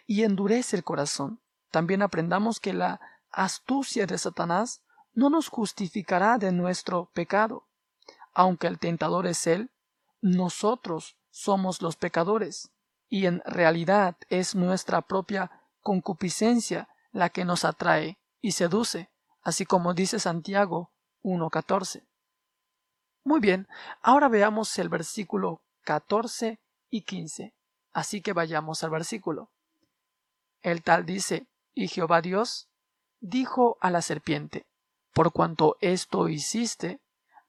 [0.06, 1.40] y endurece el corazón.
[1.70, 3.00] También aprendamos que la
[3.30, 4.82] astucia de Satanás
[5.14, 7.68] no nos justificará de nuestro pecado.
[8.34, 9.70] Aunque el tentador es él,
[10.20, 12.70] nosotros somos los pecadores,
[13.08, 15.50] y en realidad es nuestra propia
[15.80, 19.10] concupiscencia la que nos atrae y seduce,
[19.42, 22.06] así como dice Santiago 1.14.
[23.24, 23.68] Muy bien,
[24.00, 26.61] ahora veamos el versículo 14
[26.92, 27.54] y 15.
[27.92, 29.50] Así que vayamos al versículo.
[30.60, 32.68] El tal dice, y Jehová Dios
[33.18, 34.66] dijo a la serpiente,
[35.12, 37.00] por cuanto esto hiciste,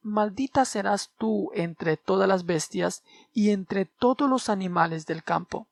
[0.02, 3.04] maldita serás tú entre todas las bestias
[3.34, 5.68] y entre todos los animales del campo.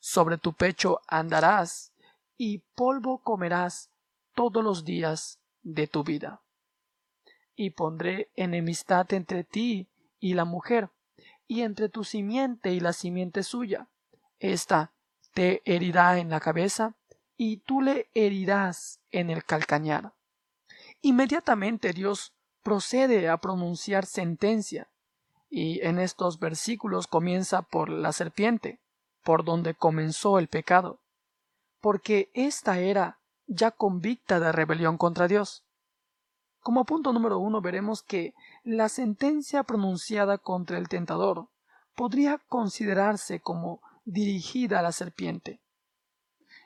[0.00, 1.92] Sobre tu pecho andarás,
[2.38, 3.90] y polvo comerás
[4.34, 6.42] todos los días de tu vida.
[7.56, 9.88] Y pondré enemistad entre ti
[10.20, 10.90] y la mujer,
[11.48, 13.88] y entre tu simiente y la simiente suya.
[14.38, 14.92] Esta
[15.32, 16.96] te herirá en la cabeza
[17.36, 20.14] y tú le herirás en el calcañar.
[21.02, 22.32] Inmediatamente Dios
[22.62, 24.88] procede a pronunciar sentencia,
[25.48, 28.80] y en estos versículos comienza por la serpiente,
[29.22, 31.00] por donde comenzó el pecado.
[31.80, 35.65] porque ésta era ya convicta de rebelión contra Dios.
[36.66, 41.46] Como punto número uno veremos que la sentencia pronunciada contra el tentador
[41.94, 45.60] podría considerarse como dirigida a la serpiente.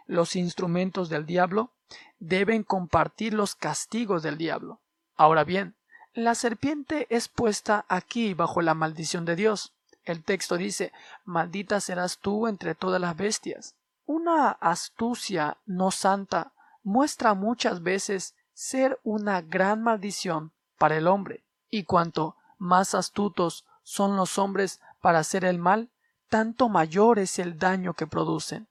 [0.06, 1.74] Los instrumentos del diablo
[2.18, 4.80] deben compartir los castigos del diablo.
[5.16, 5.76] Ahora bien,
[6.14, 9.74] la serpiente es puesta aquí bajo la maldición de Dios.
[10.04, 10.94] El texto dice,
[11.26, 13.74] maldita serás tú entre todas las bestias.
[14.06, 21.84] Una astucia no santa muestra muchas veces ser una gran maldición para el hombre, y
[21.84, 25.90] cuanto más astutos son los hombres para hacer el mal,
[26.28, 28.68] tanto mayor es el daño que producen.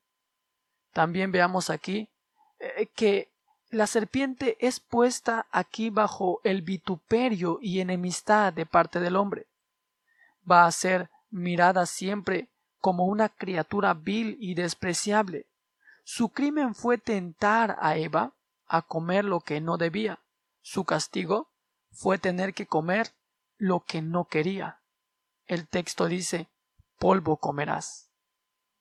[0.94, 2.10] También veamos aquí
[2.60, 3.30] eh, que
[3.70, 9.46] la serpiente es puesta aquí bajo el vituperio y enemistad de parte del hombre.
[10.50, 12.48] Va a ser mirada siempre
[12.80, 15.46] como una criatura vil y despreciable.
[16.04, 18.34] Su crimen fue tentar a Eva
[18.70, 20.20] a comer lo que no debía.
[20.62, 21.50] Su castigo
[21.92, 23.14] fue tener que comer
[23.58, 24.80] lo que no quería.
[25.48, 26.48] El texto dice
[26.98, 28.12] polvo comerás.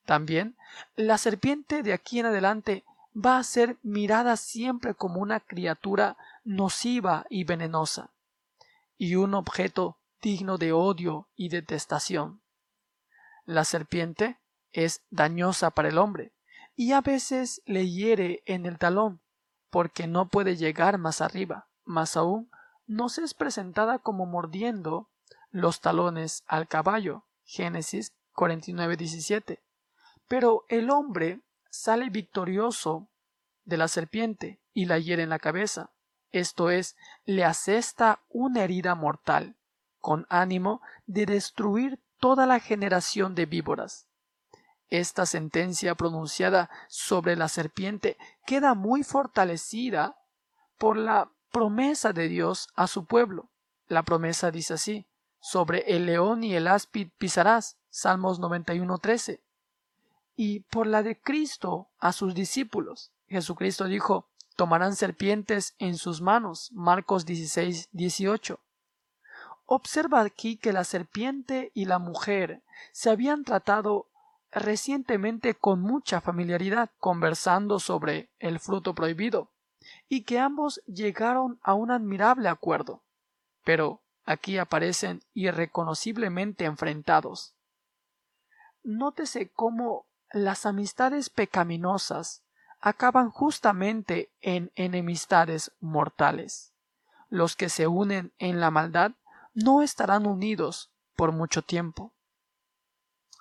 [0.05, 0.57] También
[0.95, 7.27] la serpiente de aquí en adelante va a ser mirada siempre como una criatura nociva
[7.31, 8.11] y venenosa,
[8.97, 12.43] y un objeto digno de odio y detestación.
[13.45, 14.39] La serpiente
[14.73, 16.33] es dañosa para el hombre,
[16.77, 19.21] y a veces le hiere en el talón,
[19.71, 22.51] porque no puede llegar más arriba, más aún
[22.87, 25.11] nos es presentada como mordiendo
[25.51, 27.25] los talones al caballo.
[27.45, 29.63] Génesis 49, 17.
[30.27, 33.09] Pero el hombre sale victorioso
[33.65, 35.91] de la serpiente y la hiere en la cabeza,
[36.31, 39.57] esto es, le asesta una herida mortal,
[39.99, 44.08] con ánimo de destruir toda la generación de víboras.
[44.91, 50.17] Esta sentencia pronunciada sobre la serpiente queda muy fortalecida
[50.79, 53.49] por la promesa de Dios a su pueblo.
[53.89, 55.07] La promesa dice así,
[55.41, 59.41] sobre el león y el áspid pisarás, Salmos 91.13
[60.37, 63.11] y por la de Cristo a sus discípulos.
[63.29, 66.71] Jesucristo dijo, tomarán serpientes en sus manos.
[66.73, 68.61] Marcos 16, 18.
[69.67, 74.07] Observa aquí que la serpiente y la mujer se habían tratado
[74.51, 79.51] recientemente con mucha familiaridad, conversando sobre el fruto prohibido,
[80.09, 83.05] y que ambos llegaron a un admirable acuerdo.
[83.65, 87.55] Pero aquí aparecen irreconociblemente enfrentados.
[88.83, 92.45] Nótese cómo las amistades pecaminosas
[92.81, 96.73] acaban justamente en enemistades mortales.
[97.29, 99.13] Los que se unen en la maldad
[99.55, 102.15] no estarán unidos por mucho tiempo.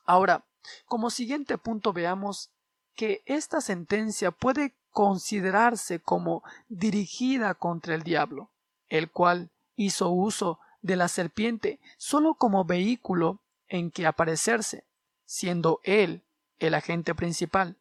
[0.04, 0.46] Ahora,
[0.86, 2.51] como siguiente punto veamos
[2.95, 8.51] que esta sentencia puede considerarse como dirigida contra el diablo,
[8.89, 14.86] el cual hizo uso de la serpiente sólo como vehículo en que aparecerse,
[15.25, 16.23] siendo él
[16.60, 17.77] el agente principal.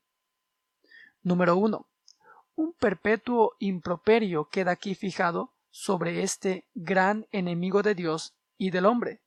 [1.23, 1.87] Número 1.
[2.57, 9.21] Un perpetuo improperio queda aquí fijado sobre este gran enemigo de Dios y del hombre.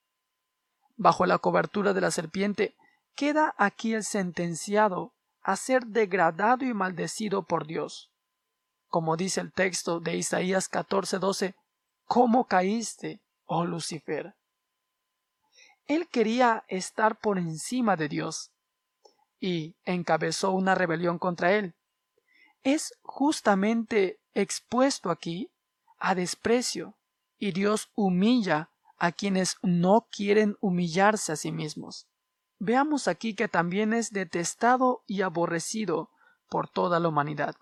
[0.96, 2.76] Bajo la cobertura de la serpiente
[3.20, 8.14] queda aquí el sentenciado a ser degradado y maldecido por Dios.
[8.88, 11.54] Como dice el texto de Isaías 14:12,
[12.06, 14.36] ¿cómo caíste, oh Lucifer?
[15.86, 18.54] Él quería estar por encima de Dios,
[19.38, 21.76] y encabezó una rebelión contra él.
[22.64, 25.52] Es justamente expuesto aquí
[25.98, 26.98] a desprecio,
[27.38, 32.09] y Dios humilla a quienes no quieren humillarse a sí mismos.
[32.60, 36.10] Veamos aquí que también es detestado y aborrecido
[36.50, 37.56] por toda la humanidad.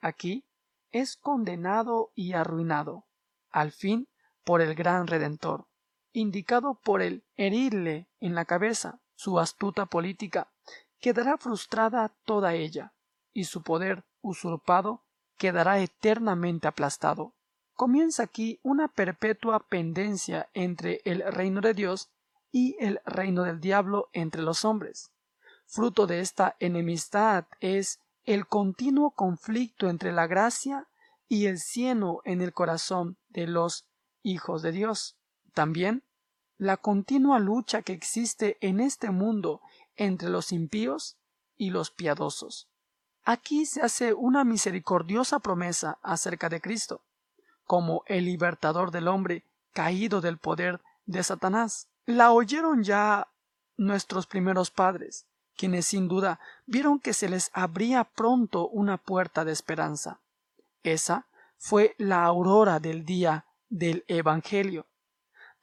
[0.00, 0.44] Aquí
[0.92, 3.04] es condenado y arruinado,
[3.50, 4.08] al fin
[4.44, 5.66] por el gran Redentor,
[6.12, 10.50] indicado por el herirle en la cabeza su astuta política
[11.00, 12.92] quedará frustrada toda ella,
[13.32, 15.02] y su poder usurpado
[15.36, 17.34] quedará eternamente aplastado.
[17.74, 22.10] Comienza aquí una perpetua pendencia entre el reino de Dios
[22.52, 25.10] y el reino del diablo entre los hombres.
[25.66, 30.88] Fruto de esta enemistad es el continuo conflicto entre la gracia
[31.28, 33.86] y el cieno en el corazón de los
[34.22, 35.16] hijos de Dios.
[35.54, 36.02] También
[36.58, 39.60] la continua lucha que existe en este mundo
[39.96, 41.16] entre los impíos
[41.56, 42.68] y los piadosos.
[43.24, 47.02] Aquí se hace una misericordiosa promesa acerca de Cristo,
[47.64, 51.89] como el libertador del hombre caído del poder de Satanás.
[52.10, 53.28] La oyeron ya
[53.76, 59.52] nuestros primeros padres, quienes sin duda vieron que se les abría pronto una puerta de
[59.52, 60.18] esperanza.
[60.82, 64.86] Esa fue la aurora del día del Evangelio.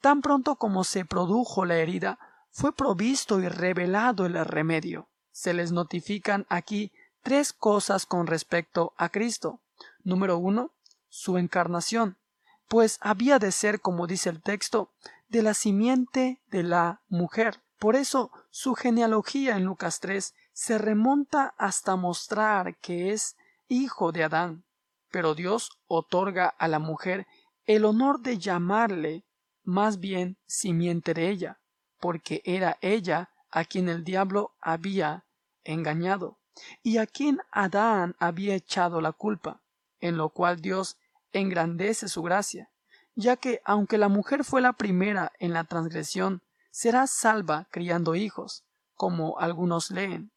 [0.00, 2.18] Tan pronto como se produjo la herida,
[2.50, 5.06] fue provisto y revelado el remedio.
[5.30, 6.92] Se les notifican aquí
[7.22, 9.60] tres cosas con respecto a Cristo.
[10.02, 10.70] Número uno,
[11.10, 12.16] su encarnación,
[12.68, 14.90] pues había de ser, como dice el texto,
[15.28, 17.60] de la simiente de la mujer.
[17.78, 23.36] Por eso su genealogía en Lucas 3 se remonta hasta mostrar que es
[23.68, 24.64] hijo de Adán.
[25.10, 27.26] Pero Dios otorga a la mujer
[27.66, 29.24] el honor de llamarle
[29.62, 31.60] más bien simiente de ella,
[32.00, 35.24] porque era ella a quien el diablo había
[35.64, 36.38] engañado,
[36.82, 39.60] y a quien Adán había echado la culpa,
[40.00, 40.96] en lo cual Dios
[41.32, 42.70] engrandece su gracia,
[43.18, 46.40] ya que aunque la mujer fue la primera en la transgresión,
[46.70, 48.64] será salva criando hijos,
[48.94, 50.30] como algunos leen.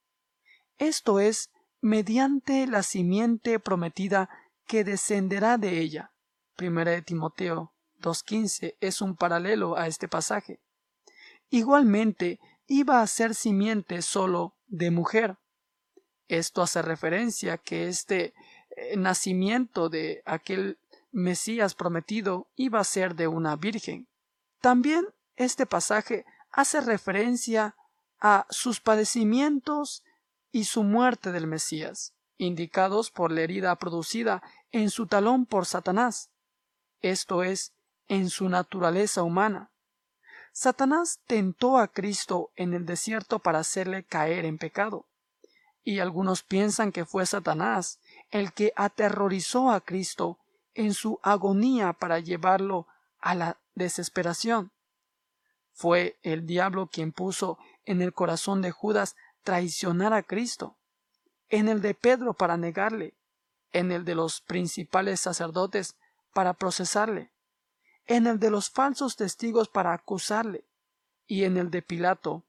[0.80, 4.32] Esto es mediante la simiente prometida
[4.66, 6.12] que descenderá de ella.
[6.56, 10.60] Primera de Timoteo 2.15 es un paralelo a este pasaje.
[11.52, 15.38] Igualmente, iba a ser simiente solo de mujer.
[16.28, 18.34] Esto hace referencia que este
[18.76, 20.80] eh, nacimiento de aquel
[21.12, 24.08] Mesías prometido iba a ser de una virgen.
[24.62, 25.06] También
[25.36, 27.76] este pasaje hace referencia
[28.20, 30.04] a sus padecimientos
[30.52, 34.42] y su muerte del Mesías, indicados por la herida producida
[34.72, 36.30] en su talón por Satanás,
[37.02, 37.74] esto es,
[38.08, 39.72] en su naturaleza humana.
[40.54, 45.06] Satanás tentó a Cristo en el desierto para hacerle caer en pecado.
[45.84, 48.00] Y algunos piensan que fue Satanás
[48.30, 50.38] el que aterrorizó a Cristo
[50.74, 52.88] en su agonía para llevarlo
[53.20, 54.72] a la desesperación.
[55.74, 60.78] Fue el diablo quien puso en el corazón de Judas traicionar a Cristo,
[61.50, 63.16] en el de Pedro para negarle,
[63.72, 65.96] en el de los principales sacerdotes
[66.34, 67.32] para procesarle,
[68.06, 70.66] en el de los falsos testigos para acusarle
[71.28, 72.44] y en el de Pilato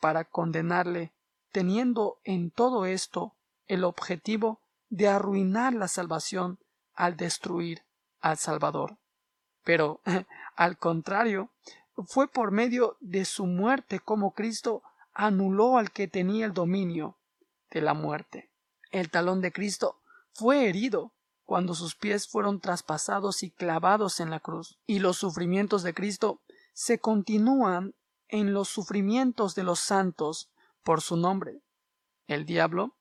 [0.00, 1.12] para condenarle,
[1.52, 3.34] teniendo en todo esto
[3.66, 4.60] el objetivo
[4.90, 6.58] de arruinar la salvación
[6.94, 7.84] al destruir
[8.20, 8.98] al Salvador.
[9.64, 10.00] Pero,
[10.56, 11.50] al contrario,
[12.06, 14.82] fue por medio de su muerte como Cristo
[15.12, 17.16] anuló al que tenía el dominio
[17.70, 18.50] de la muerte.
[18.90, 20.00] El talón de Cristo
[20.32, 21.12] fue herido
[21.44, 26.40] cuando sus pies fueron traspasados y clavados en la cruz, y los sufrimientos de Cristo
[26.72, 27.94] se continúan
[28.28, 30.50] en los sufrimientos de los santos
[30.82, 31.60] por su nombre.
[32.26, 32.96] El diablo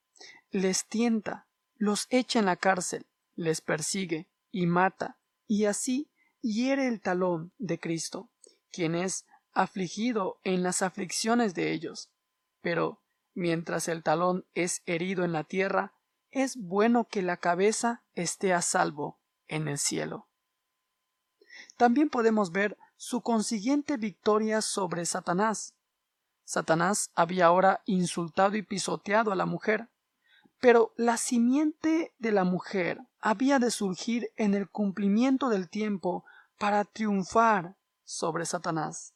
[0.51, 5.17] les tienta, los echa en la cárcel, les persigue y mata,
[5.47, 6.09] y así
[6.41, 8.29] hiere el talón de Cristo,
[8.71, 12.11] quien es afligido en las aflicciones de ellos.
[12.61, 13.01] Pero
[13.33, 15.93] mientras el talón es herido en la tierra,
[16.31, 20.27] es bueno que la cabeza esté a salvo en el cielo.
[21.77, 25.75] También podemos ver su consiguiente victoria sobre Satanás.
[26.45, 29.89] Satanás había ahora insultado y pisoteado a la mujer,
[30.59, 36.25] pero la simiente de la mujer había de surgir en el cumplimiento del tiempo
[36.59, 39.13] para triunfar sobre Satanás.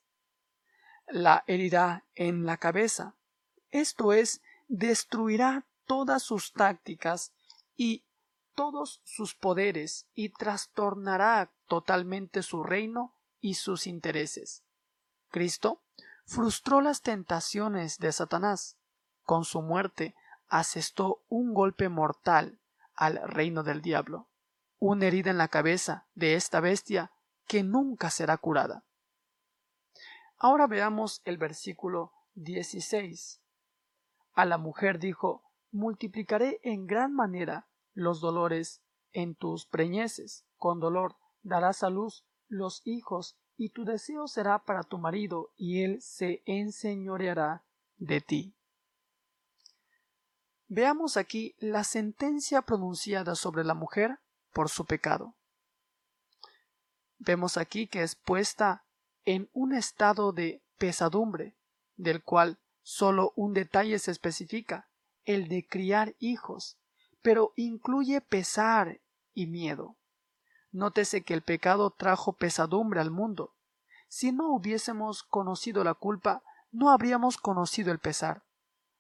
[1.10, 3.16] La herirá en la cabeza,
[3.70, 7.34] esto es, destruirá todas sus tácticas
[7.76, 8.06] y
[8.56, 14.64] todos sus poderes y trastornará totalmente su reino y sus intereses.
[15.32, 15.84] Cristo
[16.26, 18.78] frustró las tentaciones de Satanás.
[19.24, 20.16] Con su muerte
[20.48, 22.62] asestó un golpe mortal
[22.98, 24.28] al reino del diablo,
[24.80, 27.12] una herida en la cabeza de esta bestia
[27.48, 28.84] que nunca será curada.
[30.38, 33.42] Ahora veamos el versículo 16.
[34.34, 38.82] A la mujer dijo, multiplicaré en gran manera los dolores
[39.14, 40.46] en tus preñeces.
[40.58, 45.84] Con dolor darás a luz los hijos, y tu deseo será para tu marido, y
[45.84, 47.64] él se enseñoreará
[47.98, 48.57] de ti.
[50.70, 54.20] Veamos aquí la sentencia pronunciada sobre la mujer
[54.52, 55.34] por su pecado.
[57.20, 58.84] Vemos aquí que es puesta
[59.24, 61.56] en un estado de pesadumbre,
[61.96, 64.90] del cual solo un detalle se especifica,
[65.24, 66.78] el de criar hijos,
[67.22, 69.00] pero incluye pesar
[69.34, 69.96] y miedo.
[70.72, 73.56] Nótese que el pecado trajo pesadumbre al mundo.
[74.10, 78.44] Si no hubiésemos conocido la culpa, no habríamos conocido el pesar.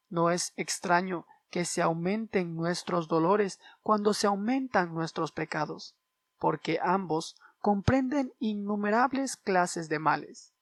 [0.09, 5.95] No es extraño que se aumenten nuestros dolores cuando se aumentan nuestros pecados,
[6.39, 10.53] porque ambos comprenden innumerables clases de males.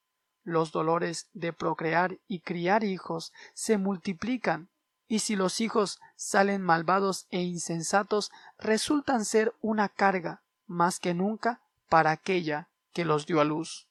[0.46, 4.68] los dolores de procrear y criar hijos se multiplican,
[5.08, 11.60] y si los hijos salen malvados e insensatos, resultan ser una carga, más que nunca,
[11.88, 13.88] para aquella que los dio a luz.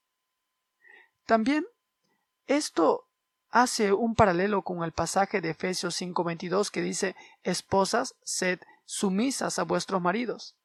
[1.25, 1.65] También
[2.47, 3.04] esto
[3.55, 9.63] hace un paralelo con el pasaje de Efesios 5:22 que dice Esposas, sed sumisas a
[9.63, 10.57] vuestros maridos.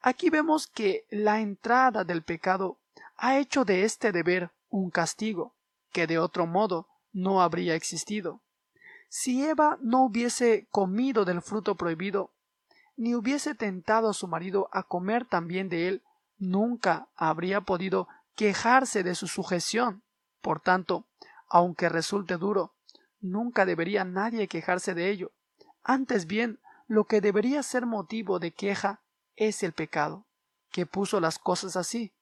[0.00, 2.78] Aquí vemos que la entrada del pecado
[3.18, 5.52] ha hecho de este deber un castigo,
[5.92, 8.40] que de otro modo no habría existido.
[9.10, 12.30] Si Eva no hubiese comido del fruto prohibido,
[12.96, 16.02] ni hubiese tentado a su marido a comer también de él,
[16.38, 20.02] nunca habría podido quejarse de su sujeción.
[20.40, 21.04] Por tanto,
[21.50, 22.72] aunque resulte duro,
[23.20, 25.32] nunca debería nadie quejarse de ello.
[25.82, 29.02] Antes bien, lo que debería ser motivo de queja
[29.36, 30.26] es el pecado,
[30.70, 32.12] que puso las cosas así.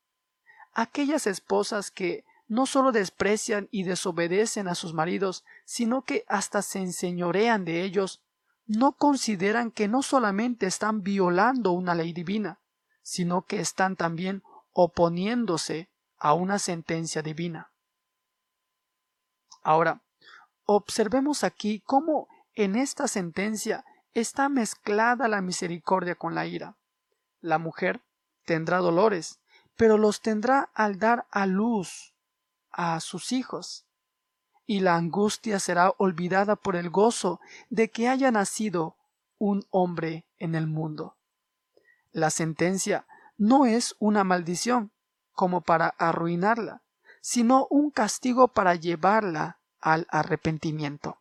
[0.72, 6.78] Aquellas esposas que no solo desprecian y desobedecen a sus maridos, sino que hasta se
[6.78, 8.22] enseñorean de ellos,
[8.66, 12.60] no consideran que no solamente están violando una ley divina,
[13.02, 17.70] sino que están también oponiéndose a una sentencia divina.
[19.68, 20.00] Ahora,
[20.64, 26.78] observemos aquí cómo en esta sentencia está mezclada la misericordia con la ira.
[27.42, 28.00] La mujer
[28.46, 29.40] tendrá dolores,
[29.76, 32.14] pero los tendrá al dar a luz
[32.70, 33.84] a sus hijos,
[34.64, 37.38] y la angustia será olvidada por el gozo
[37.68, 38.96] de que haya nacido
[39.36, 41.18] un hombre en el mundo.
[42.10, 43.06] La sentencia
[43.36, 44.92] no es una maldición
[45.32, 46.80] como para arruinarla,
[47.20, 51.18] sino un castigo para llevarla al arrepentimiento.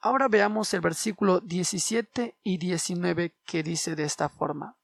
[0.00, 4.76] Ahora veamos el versículo 17 y 19 que dice de esta forma.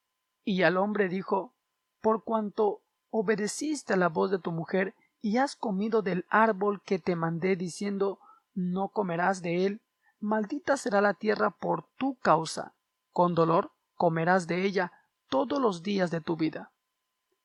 [0.45, 1.55] Y al hombre dijo,
[2.01, 6.99] Por cuanto obedeciste a la voz de tu mujer y has comido del árbol que
[6.99, 8.21] te mandé diciendo
[8.55, 9.81] no comerás de él,
[10.21, 12.75] maldita será la tierra por tu causa,
[13.13, 14.93] con dolor comerás de ella
[15.29, 16.73] todos los días de tu vida.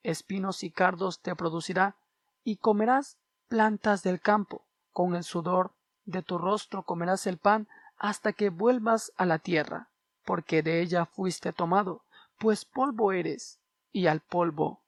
[0.03, 1.95] Espinos y cardos te producirá,
[2.43, 5.73] y comerás plantas del campo, con el sudor
[6.05, 7.67] de tu rostro comerás el pan
[7.97, 9.89] hasta que vuelvas a la tierra,
[10.25, 12.03] porque de ella fuiste tomado,
[12.39, 13.59] pues polvo eres,
[13.91, 14.81] y al polvo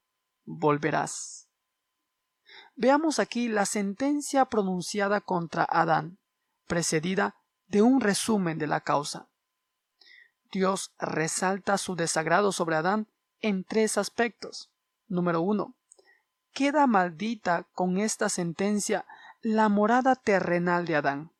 [0.44, 1.48] volverás.
[2.76, 6.18] Veamos aquí la sentencia pronunciada contra Adán,
[6.66, 7.36] precedida
[7.68, 9.28] de un resumen de la causa.
[10.50, 13.08] Dios resalta su desagrado sobre Adán
[13.40, 14.70] en tres aspectos.
[15.06, 15.74] Número uno,
[16.52, 19.04] queda maldita con esta sentencia
[19.44, 21.32] la morada terrenal de Adán.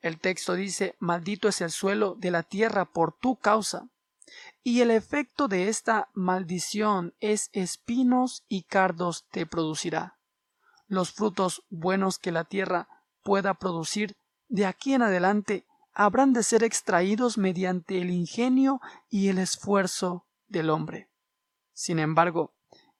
[0.00, 3.88] El texto dice maldito es el suelo de la tierra por tu causa.
[4.62, 10.18] Y el efecto de esta maldición es espinos y cardos te producirá
[10.88, 12.88] los frutos buenos que la tierra
[13.22, 14.16] pueda producir
[14.48, 18.80] de aquí en adelante habrán de ser extraídos mediante el ingenio
[19.10, 21.08] y el esfuerzo del hombre.
[21.74, 22.54] Sin embargo,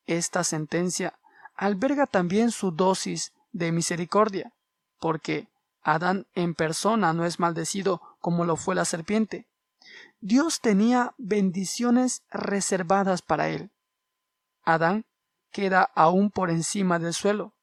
[0.04, 1.18] esta sentencia
[1.54, 4.52] alberga también su dosis de misericordia,
[4.98, 5.48] porque
[5.82, 9.46] Adán en persona no es maldecido como lo fue la serpiente.
[10.20, 13.70] Dios tenía bendiciones reservadas para él.
[14.64, 15.06] Adán
[15.50, 17.54] queda aún por encima del suelo,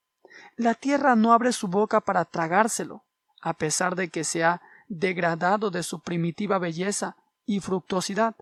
[0.55, 3.03] la tierra no abre su boca para tragárselo,
[3.41, 7.15] a pesar de que se ha degradado de su primitiva belleza
[7.45, 8.35] y fructuosidad.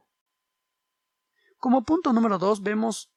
[1.58, 3.10] Como punto número dos vemos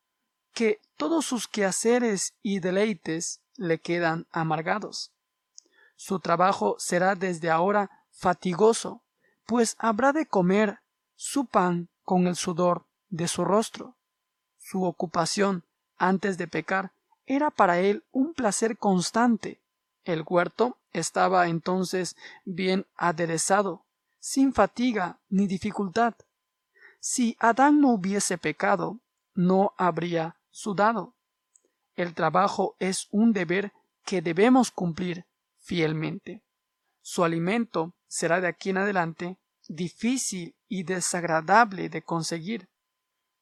[0.53, 5.13] que todos sus quehaceres y deleites le quedan amargados.
[5.97, 9.03] Su trabajo será desde ahora fatigoso,
[9.47, 10.81] pues habrá de comer
[11.15, 13.97] su pan con el sudor de su rostro.
[14.59, 15.65] Su ocupación
[15.97, 16.93] antes de pecar
[17.27, 19.61] era para él un placer constante.
[20.05, 23.85] El huerto estaba entonces bien aderezado,
[24.21, 26.15] sin fatiga ni dificultad.
[27.01, 28.99] Si Adán no hubiese pecado,
[29.35, 31.16] no habría sudado.
[31.97, 33.73] El trabajo es un deber
[34.05, 35.27] que debemos cumplir
[35.57, 36.43] fielmente.
[37.01, 39.39] Su alimento será de aquí en adelante
[39.69, 42.69] difícil y desagradable de conseguir.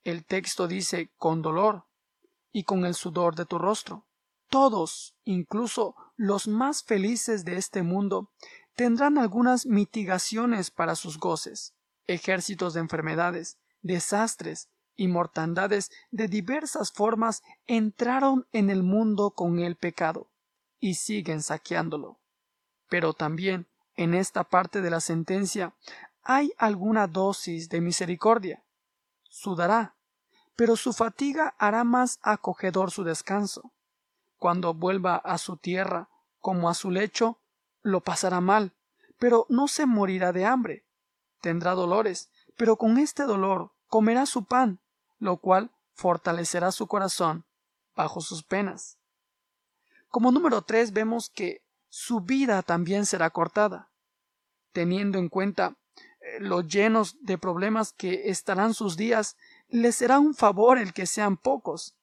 [0.04, 1.84] El texto dice con dolor,
[2.54, 4.06] y con el sudor de tu rostro.
[4.48, 8.30] Todos, incluso los más felices de este mundo,
[8.74, 11.74] tendrán algunas mitigaciones para sus goces,
[12.06, 19.76] ejércitos de enfermedades, desastres y mortandades de diversas formas entraron en el mundo con el
[19.76, 20.28] pecado
[20.78, 22.18] y siguen saqueándolo.
[22.88, 23.66] Pero también
[23.96, 25.74] en esta parte de la sentencia
[26.22, 28.64] hay alguna dosis de misericordia.
[29.28, 29.96] Sudará,
[30.56, 33.70] pero su fatiga hará más acogedor su descanso.
[34.36, 37.38] cuando vuelva a su tierra como a su lecho,
[37.80, 38.74] lo pasará mal,
[39.18, 40.84] pero no se morirá de hambre.
[41.40, 44.80] Tendrá dolores, pero con este dolor comerá su pan,
[45.18, 47.44] lo cual fortalecerá su corazón
[47.94, 48.98] bajo sus penas.
[50.08, 53.90] Como número tres vemos que su vida también será cortada,
[54.72, 55.76] teniendo en cuenta
[56.20, 59.36] eh, los llenos de problemas que estarán sus días,
[59.68, 61.94] le será un favor el que sean pocos.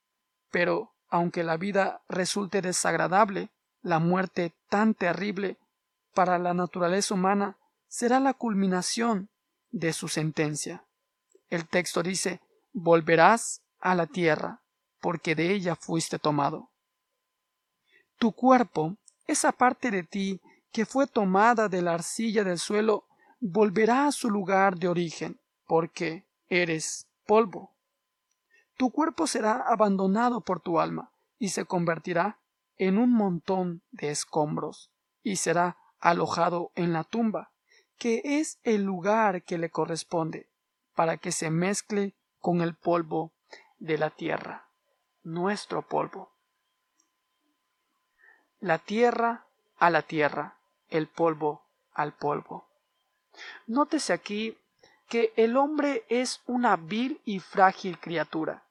[0.50, 3.50] Pero, aunque la vida resulte desagradable,
[3.82, 5.58] la muerte tan terrible
[6.14, 7.58] para la naturaleza humana
[7.88, 9.30] será la culminación
[9.72, 10.86] de su sentencia.
[11.50, 12.42] El texto dice
[12.74, 14.62] volverás a la tierra,
[15.00, 16.70] porque de ella fuiste tomado.
[18.18, 20.42] Tu cuerpo, esa parte de ti
[20.72, 23.06] que fue tomada de la arcilla del suelo,
[23.40, 27.76] volverá a su lugar de origen, porque eres polvo.
[28.78, 32.40] Tu cuerpo será abandonado por tu alma y se convertirá
[32.78, 34.92] en un montón de escombros
[35.24, 37.52] y será alojado en la tumba,
[37.98, 40.50] que es el lugar que le corresponde,
[40.96, 43.32] para que se mezcle con el polvo
[43.78, 44.68] de la tierra,
[45.24, 46.32] nuestro polvo.
[48.60, 49.46] La tierra
[49.78, 50.58] a la tierra,
[50.90, 51.64] el polvo
[51.94, 52.68] al polvo.
[53.68, 54.58] Nótese aquí
[55.08, 58.64] que el hombre es una vil y frágil criatura,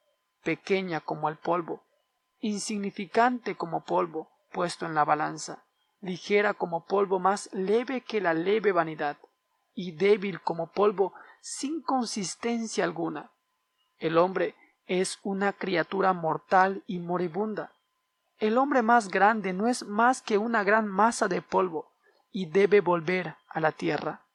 [0.42, 1.82] pequeña como el polvo,
[2.40, 5.64] insignificante como polvo puesto en la balanza,
[6.00, 9.16] ligera como polvo más leve que la leve vanidad,
[9.74, 13.30] y débil como polvo sin consistencia alguna.
[14.00, 17.72] El hombre es una criatura mortal y moribunda.
[18.38, 21.92] El hombre más grande no es más que una gran masa de polvo,
[22.32, 24.26] y debe volver a la tierra.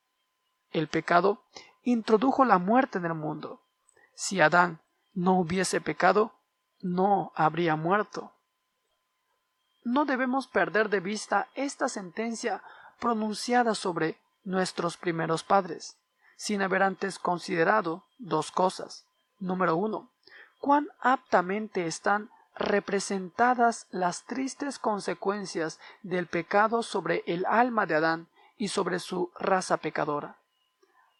[0.69, 1.43] El pecado
[1.81, 3.63] introdujo la muerte en el mundo.
[4.13, 4.81] Si Adán
[5.13, 6.33] no hubiese pecado,
[6.81, 8.33] no habría muerto.
[9.83, 12.63] No debemos perder de vista esta sentencia
[12.99, 15.97] pronunciada sobre nuestros primeros padres,
[16.35, 19.04] sin haber antes considerado dos cosas.
[19.39, 20.11] Número uno,
[20.59, 28.27] cuán aptamente están representadas las tristes consecuencias del pecado sobre el alma de Adán
[28.57, 30.37] y sobre su raza pecadora.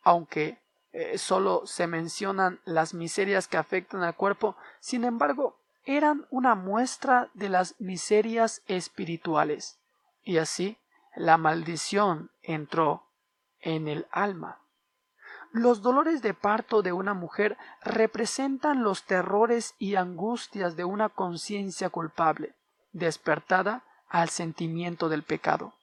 [0.03, 0.61] Aunque
[0.93, 7.30] eh, solo se mencionan las miserias que afectan al cuerpo, sin embargo, eran una muestra
[7.34, 9.78] de las miserias espirituales.
[10.24, 10.78] Y así
[11.16, 13.03] la maldición entró
[13.59, 14.64] en el alma.
[15.56, 21.89] Los dolores de parto de una mujer representan los terrores y angustias de una conciencia
[21.89, 22.56] culpable,
[22.91, 25.74] despertada al sentimiento del pecado.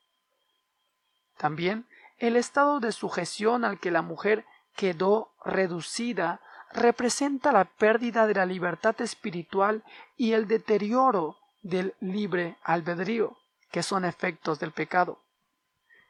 [1.38, 1.86] También
[2.18, 4.44] el estado de sujeción al que la mujer
[4.76, 6.42] quedó reducida
[6.74, 9.84] representa la pérdida de la libertad espiritual
[10.18, 13.38] y el deterioro del libre albedrío,
[13.70, 15.22] que son efectos del pecado.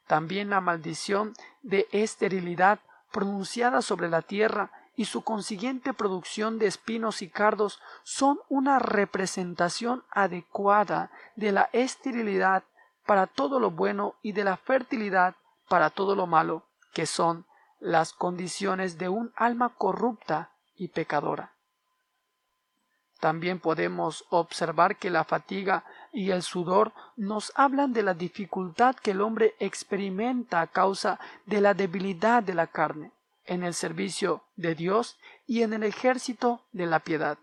[0.08, 2.80] También la maldición de esterilidad
[3.12, 10.04] pronunciada sobre la tierra y su consiguiente producción de espinos y cardos son una representación
[10.10, 12.64] adecuada de la esterilidad
[13.06, 15.36] para todo lo bueno y de la fertilidad
[15.68, 17.46] para todo lo malo, que son
[17.80, 21.52] las condiciones de un alma corrupta y pecadora.
[23.18, 29.12] También podemos observar que la fatiga y el sudor nos hablan de la dificultad que
[29.12, 33.12] el hombre experimenta a causa de la debilidad de la carne,
[33.44, 37.38] en el servicio de Dios y en el ejército de la piedad.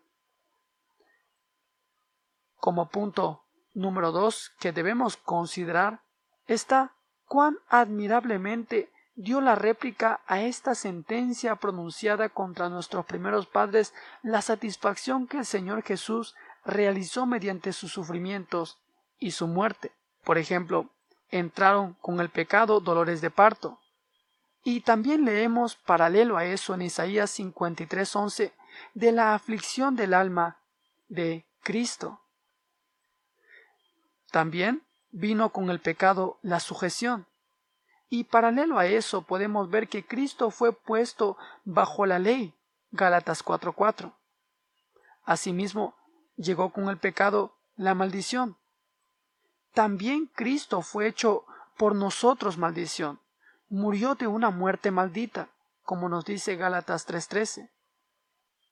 [2.57, 3.43] Como punto
[3.73, 6.01] número dos que debemos considerar
[6.47, 6.93] está
[7.25, 13.93] cuán admirablemente dio la réplica a esta sentencia pronunciada contra nuestros primeros padres
[14.23, 16.35] la satisfacción que el Señor Jesús
[16.65, 18.77] realizó mediante sus sufrimientos
[19.19, 19.91] y su muerte.
[20.23, 20.89] Por ejemplo,
[21.31, 23.79] entraron con el pecado dolores de parto.
[24.63, 28.53] Y también leemos paralelo a eso en Isaías 53:11
[28.93, 30.57] de la aflicción del alma
[31.07, 32.21] de Cristo.
[34.31, 37.25] También vino con el pecado la sujeción.
[38.09, 42.53] Y paralelo a eso podemos ver que Cristo fue puesto bajo la ley.
[42.91, 44.13] Gálatas 4:4.
[45.23, 45.95] Asimismo,
[46.39, 48.57] llegó con el pecado la maldición.
[49.73, 51.45] También Cristo fue hecho
[51.77, 53.19] por nosotros maldición.
[53.69, 55.49] Murió de una muerte maldita,
[55.83, 57.69] como nos dice Gálatas 3:13.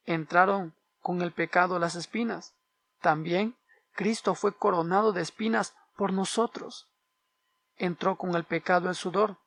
[0.05, 2.55] Entraron con el pecado las espinas.
[3.01, 3.55] También
[3.93, 6.87] Cristo fue coronado de espinas por nosotros
[7.77, 9.37] entró con el pecado el sudor.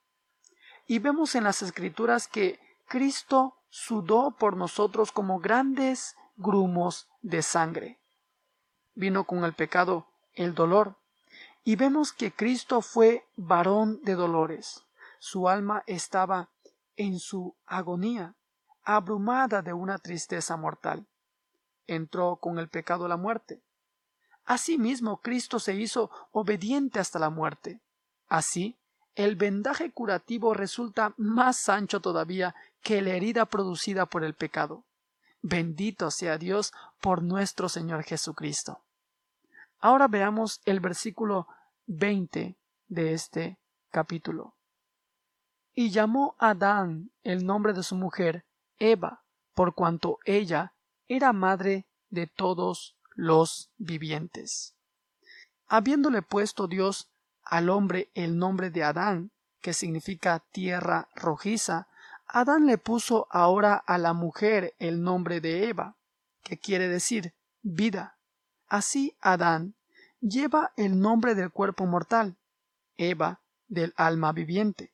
[0.86, 2.58] Y vemos en las escrituras que
[2.88, 7.99] Cristo sudó por nosotros como grandes grumos de sangre.
[9.00, 10.96] Vino con el pecado el dolor.
[11.64, 14.84] Y vemos que Cristo fue varón de dolores.
[15.18, 16.50] Su alma estaba
[16.96, 18.34] en su agonía,
[18.82, 21.06] abrumada de una tristeza mortal.
[21.86, 23.62] Entró con el pecado la muerte.
[24.44, 27.80] Asimismo, Cristo se hizo obediente hasta la muerte.
[28.28, 28.76] Así,
[29.14, 34.84] el vendaje curativo resulta más ancho todavía que la herida producida por el pecado.
[35.40, 38.82] Bendito sea Dios por nuestro Señor Jesucristo.
[39.80, 41.48] Ahora veamos el versículo
[41.86, 42.58] 20
[42.88, 43.58] de este
[43.90, 44.54] capítulo.
[45.72, 48.44] Y llamó Adán el nombre de su mujer
[48.78, 49.24] Eva,
[49.54, 50.74] por cuanto ella
[51.08, 54.76] era madre de todos los vivientes.
[55.66, 57.10] Habiéndole puesto Dios
[57.42, 61.88] al hombre el nombre de Adán, que significa tierra rojiza,
[62.26, 65.96] Adán le puso ahora a la mujer el nombre de Eva,
[66.42, 68.19] que quiere decir vida.
[68.70, 69.74] Así Adán
[70.20, 72.36] lleva el nombre del cuerpo mortal,
[72.96, 74.92] Eva del alma viviente.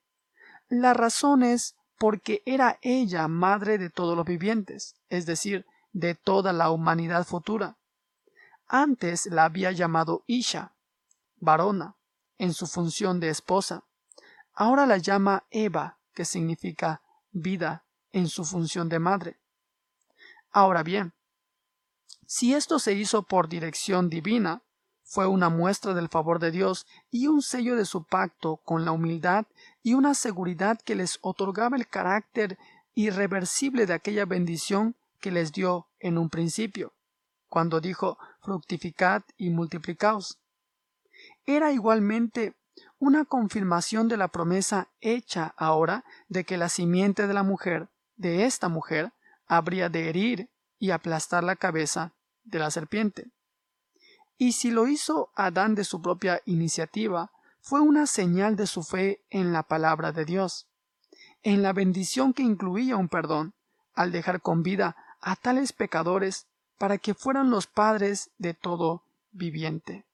[0.68, 6.54] La razón es porque era ella madre de todos los vivientes, es decir, de toda
[6.54, 7.76] la humanidad futura.
[8.66, 10.72] Antes la había llamado Isha,
[11.36, 11.96] varona,
[12.38, 13.84] en su función de esposa.
[14.54, 19.38] Ahora la llama Eva, que significa vida en su función de madre.
[20.50, 21.12] Ahora bien,
[22.26, 24.62] si esto se hizo por dirección divina,
[25.04, 28.90] fue una muestra del favor de Dios y un sello de su pacto con la
[28.90, 29.46] humildad
[29.84, 32.58] y una seguridad que les otorgaba el carácter
[32.94, 36.92] irreversible de aquella bendición que les dio en un principio,
[37.48, 40.38] cuando dijo fructificad y multiplicaos.
[41.46, 42.54] Era igualmente
[42.98, 48.44] una confirmación de la promesa hecha ahora de que la simiente de la mujer, de
[48.44, 49.12] esta mujer,
[49.46, 50.48] habría de herir
[50.78, 52.12] y aplastar la cabeza
[52.44, 53.30] de la serpiente.
[54.38, 59.24] Y si lo hizo Adán de su propia iniciativa, fue una señal de su fe
[59.30, 60.68] en la palabra de Dios,
[61.42, 63.54] en la bendición que incluía un perdón,
[63.94, 66.46] al dejar con vida a tales pecadores
[66.78, 69.02] para que fueran los padres de todo
[69.32, 70.04] viviente,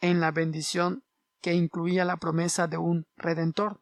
[0.00, 1.02] en la bendición
[1.40, 3.80] que incluía la promesa de un Redentor,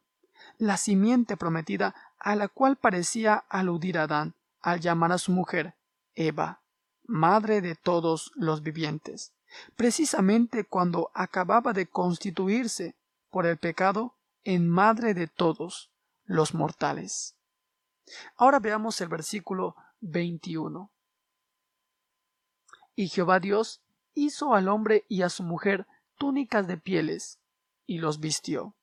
[0.57, 5.75] la simiente prometida a la cual parecía aludir Adán al llamar a su mujer
[6.15, 6.63] Eva,
[7.03, 9.33] madre de todos los vivientes,
[9.75, 12.95] precisamente cuando acababa de constituirse
[13.29, 15.91] por el pecado en madre de todos
[16.25, 17.35] los mortales.
[18.35, 20.91] Ahora veamos el versículo 21.
[22.95, 23.81] Y Jehová Dios
[24.13, 25.87] hizo al hombre y a su mujer
[26.17, 27.39] túnicas de pieles
[27.85, 28.75] y los vistió.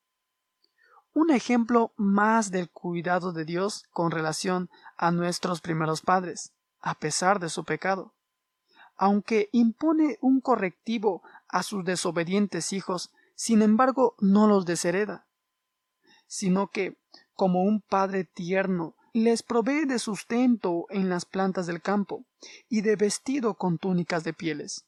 [1.13, 4.69] Un ejemplo más del cuidado de Dios con relación
[5.01, 8.13] a nuestros primeros padres, a pesar de su pecado.
[8.95, 15.25] Aunque impone un correctivo a sus desobedientes hijos, sin embargo no los deshereda,
[16.27, 16.97] sino que,
[17.33, 22.23] como un padre tierno, les provee de sustento en las plantas del campo
[22.69, 24.85] y de vestido con túnicas de pieles.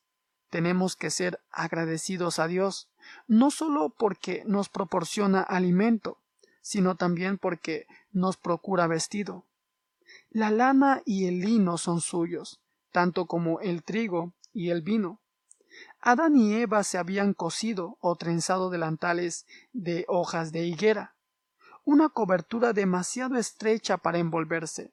[0.52, 2.88] Tenemos que ser agradecidos a Dios,
[3.28, 6.20] no solo porque nos proporciona alimento,
[6.62, 9.48] sino también porque nos procura vestido.
[10.34, 12.60] La lana y el lino son suyos,
[12.92, 15.22] tanto como el trigo y el vino.
[16.00, 21.16] Adán y Eva se habían cosido o trenzado delantales de hojas de higuera,
[21.86, 24.92] una cobertura demasiado estrecha para envolverse.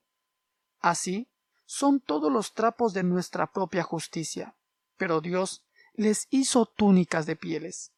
[0.78, 1.28] Así
[1.64, 4.54] son todos los trapos de nuestra propia justicia,
[4.96, 5.64] pero Dios
[5.94, 7.92] les hizo túnicas de pieles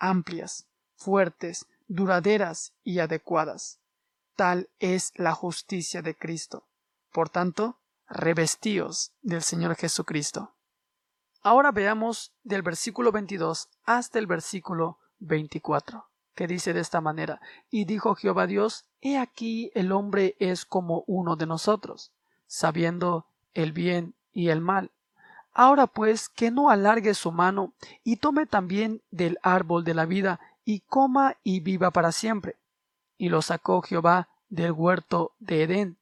[0.00, 0.66] amplias,
[0.96, 3.79] fuertes, duraderas y adecuadas.
[4.40, 6.66] Tal es la justicia de Cristo.
[7.12, 7.78] Por tanto,
[8.08, 10.54] revestíos del Señor Jesucristo.
[11.42, 17.84] Ahora veamos del versículo 22 hasta el versículo 24, que dice de esta manera, y
[17.84, 22.10] dijo Jehová Dios, He aquí el hombre es como uno de nosotros,
[22.46, 24.90] sabiendo el bien y el mal.
[25.52, 27.74] Ahora pues que no alargue su mano
[28.04, 32.56] y tome también del árbol de la vida y coma y viva para siempre.
[33.18, 35.96] Y lo sacó Jehová del huerto de Edén,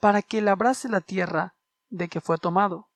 [0.00, 1.54] para que labrase la tierra
[1.88, 2.88] de que fue tomado.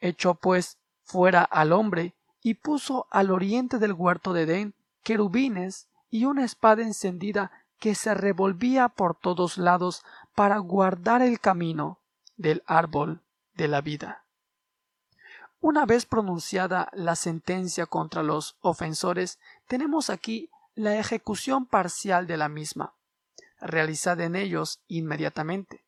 [0.00, 6.26] Echó pues fuera al hombre y puso al oriente del huerto de Edén querubines y
[6.26, 11.98] una espada encendida que se revolvía por todos lados para guardar el camino
[12.36, 13.22] del árbol
[13.54, 14.24] de la vida.
[15.60, 19.38] Una vez pronunciada la sentencia contra los ofensores,
[19.68, 22.94] tenemos aquí la ejecución parcial de la misma,
[23.62, 25.84] realizada en ellos inmediatamente.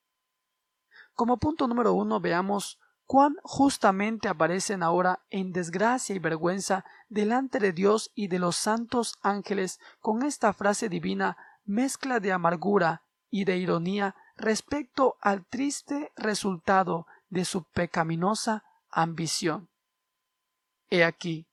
[1.12, 7.72] Como punto número uno veamos cuán justamente aparecen ahora en desgracia y vergüenza delante de
[7.72, 13.58] Dios y de los santos ángeles con esta frase divina mezcla de amargura y de
[13.58, 19.68] ironía respecto al triste resultado de su pecaminosa ambición.
[20.88, 21.46] He aquí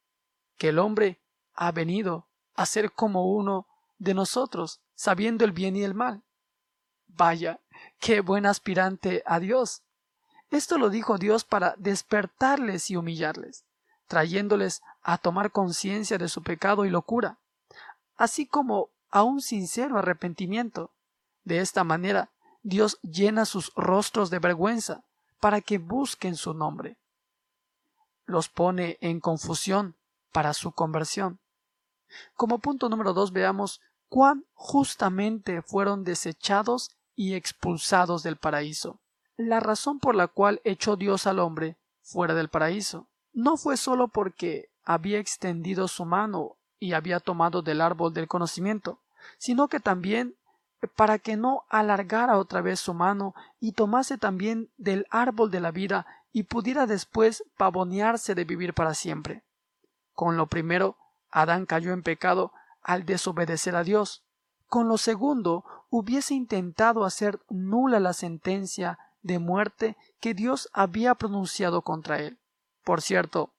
[0.57, 1.21] que el hombre
[1.53, 3.67] ha venido a ser como uno
[3.97, 6.21] de nosotros, sabiendo el bien y el mal.
[7.07, 7.59] Vaya,
[7.99, 9.81] qué buen aspirante a Dios.
[10.51, 13.65] Esto lo dijo Dios para despertarles y humillarles,
[14.05, 17.39] trayéndoles a tomar conciencia de su pecado y locura,
[18.15, 20.91] así como a un sincero arrepentimiento.
[21.45, 22.29] De esta manera,
[22.61, 25.03] Dios llena sus rostros de vergüenza
[25.39, 26.95] para que busquen su nombre.
[28.25, 29.95] Los pone en confusión
[30.31, 31.39] para su conversión.
[32.35, 33.81] Como punto número dos veamos
[34.11, 38.99] cuán justamente fueron desechados y expulsados del paraíso.
[39.37, 44.09] La razón por la cual echó Dios al hombre fuera del paraíso no fue sólo
[44.09, 48.99] porque había extendido su mano y había tomado del árbol del conocimiento,
[49.37, 50.35] sino que también
[50.97, 55.71] para que no alargara otra vez su mano y tomase también del árbol de la
[55.71, 59.45] vida y pudiera después pavonearse de vivir para siempre.
[60.11, 60.97] Con lo primero,
[61.29, 62.51] Adán cayó en pecado
[62.83, 64.23] al desobedecer a Dios.
[64.67, 71.81] Con lo segundo, hubiese intentado hacer nula la sentencia de muerte que Dios había pronunciado
[71.81, 72.37] contra él.
[72.83, 73.51] Por cierto,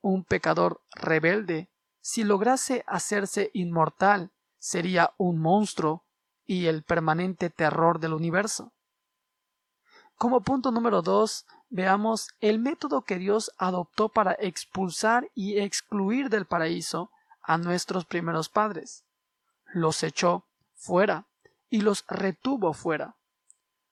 [0.00, 1.68] un pecador rebelde,
[2.00, 6.04] si lograse hacerse inmortal, sería un monstruo
[6.46, 8.72] y el permanente terror del universo.
[10.16, 16.46] Como punto número dos, veamos el método que Dios adoptó para expulsar y excluir del
[16.46, 17.10] paraíso
[17.46, 19.04] a nuestros primeros padres.
[19.72, 20.44] Los echó
[20.74, 21.26] fuera
[21.70, 23.14] y los retuvo fuera.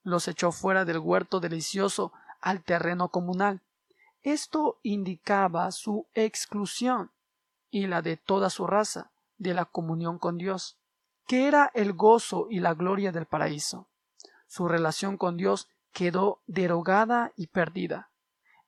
[0.03, 3.61] Los echó fuera del huerto delicioso al terreno comunal.
[4.23, 7.11] Esto indicaba su exclusión
[7.71, 10.77] y la de toda su raza de la comunión con Dios,
[11.27, 13.87] que era el gozo y la gloria del paraíso.
[14.47, 18.11] Su relación con Dios quedó derogada y perdida,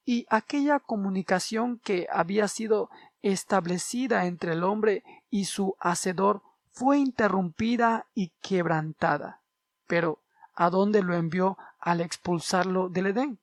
[0.04, 2.88] y aquella comunicación que había sido
[3.22, 9.40] establecida entre el hombre y su hacedor fue interrumpida y quebrantada.
[9.86, 10.18] Pero
[10.54, 13.38] ¿a dónde lo envió al expulsarlo del Edén?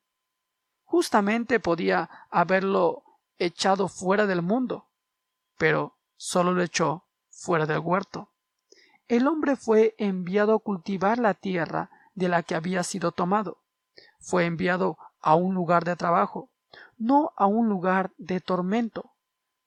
[0.86, 3.04] Justamente podía haberlo
[3.40, 4.86] echado fuera del mundo,
[5.58, 8.30] pero solo lo echó fuera del huerto.
[9.08, 13.58] El hombre fue enviado a cultivar la tierra de la que había sido tomado.
[14.20, 16.50] Fue enviado a un lugar de trabajo,
[16.98, 19.13] no a un lugar de tormento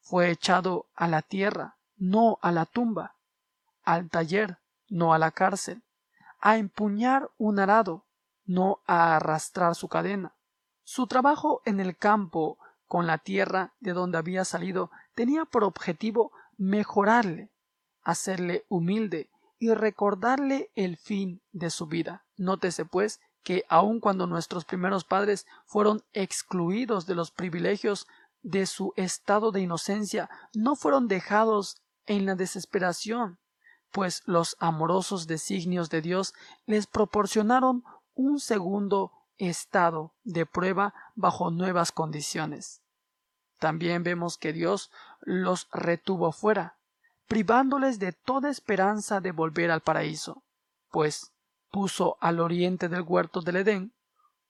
[0.06, 3.16] fue echado a la tierra, no a la tumba,
[3.82, 5.82] al taller, no a la cárcel,
[6.38, 8.04] a empuñar un arado,
[8.44, 10.36] no a arrastrar su cadena.
[10.84, 16.30] Su trabajo en el campo con la tierra de donde había salido tenía por objetivo
[16.56, 17.50] mejorarle,
[18.04, 19.28] hacerle humilde
[19.58, 22.24] y recordarle el fin de su vida.
[22.36, 28.06] Nótese pues que aun cuando nuestros primeros padres fueron excluidos de los privilegios
[28.46, 33.40] de su estado de inocencia no fueron dejados en la desesperación,
[33.90, 36.32] pues los amorosos designios de Dios
[36.64, 37.82] les proporcionaron
[38.14, 42.82] un segundo estado de prueba bajo nuevas condiciones.
[43.58, 44.92] También vemos que Dios
[45.22, 46.78] los retuvo fuera,
[47.26, 50.44] privándoles de toda esperanza de volver al paraíso,
[50.92, 51.32] pues
[51.72, 53.92] puso al oriente del huerto del Edén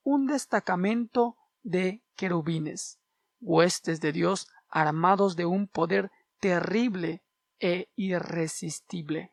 [0.03, 2.99] un destacamento de querubines,
[3.47, 7.23] huestes de Dios armados de un poder terrible
[7.61, 9.33] e irresistible,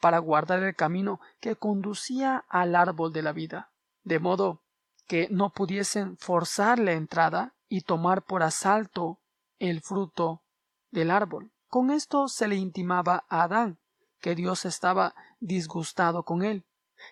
[0.00, 3.72] para guardar el camino que conducía al árbol de la vida,
[4.04, 4.62] de modo
[5.06, 9.18] que no pudiesen forzar la entrada y tomar por asalto
[9.58, 10.44] el fruto
[10.90, 11.52] del árbol.
[11.66, 13.78] Con esto se le intimaba a Adán
[14.20, 16.64] que Dios estaba disgustado con él,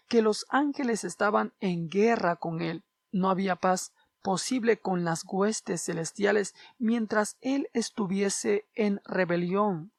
[0.09, 3.93] que los ángeles estaban en guerra con él, no había paz
[4.27, 9.93] posible con las huestes celestiales mientras él estuviese en rebelión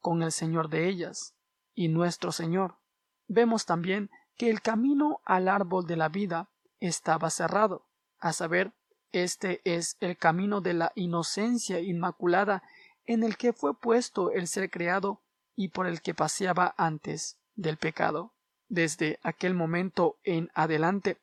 [0.00, 1.34] con el Señor de ellas
[1.74, 2.76] y nuestro Señor.
[3.26, 7.86] Vemos también que el camino al árbol de la vida estaba cerrado,
[8.18, 8.74] a saber,
[9.12, 12.62] este es el camino de la inocencia inmaculada
[13.06, 15.22] en el que fue puesto el ser creado
[15.56, 18.34] y por el que paseaba antes del pecado.
[18.68, 21.16] Desde aquel momento en adelante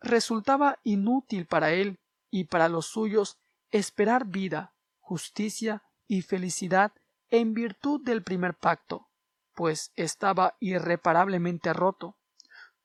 [0.00, 1.98] resultaba inútil para él
[2.30, 3.38] y para los suyos
[3.70, 6.92] esperar vida, justicia y felicidad
[7.30, 9.08] en virtud del primer pacto,
[9.54, 12.16] pues estaba irreparablemente roto.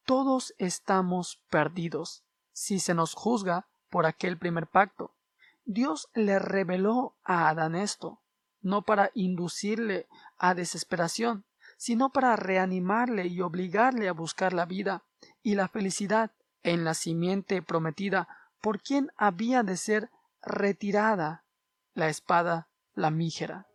[0.06, 5.16] Todos estamos perdidos, si se nos juzga por aquel primer pacto.
[5.64, 8.22] Dios le reveló a Adán esto,
[8.62, 10.08] no para inducirle
[10.38, 11.46] a desesperación,
[11.78, 15.04] sino para reanimarle y obligarle a buscar la vida
[15.42, 16.32] y la felicidad
[16.66, 18.28] en la simiente prometida
[18.60, 20.10] por quien había de ser
[20.42, 21.46] retirada
[21.94, 23.68] la espada lamígera.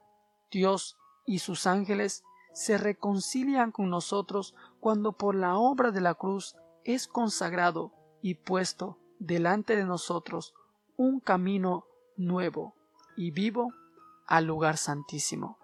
[0.51, 6.57] Dios y sus ángeles se reconcilian con nosotros cuando por la obra de la cruz
[6.84, 10.53] es consagrado y puesto delante de nosotros
[10.97, 11.86] un camino
[12.16, 12.74] nuevo
[13.16, 13.72] y vivo
[14.26, 15.59] al lugar santísimo.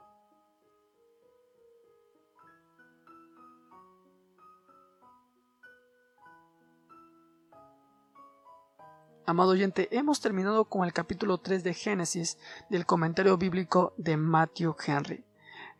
[9.28, 12.38] Amado oyente, hemos terminado con el capítulo 3 de Génesis
[12.70, 15.24] del comentario bíblico de Matthew Henry.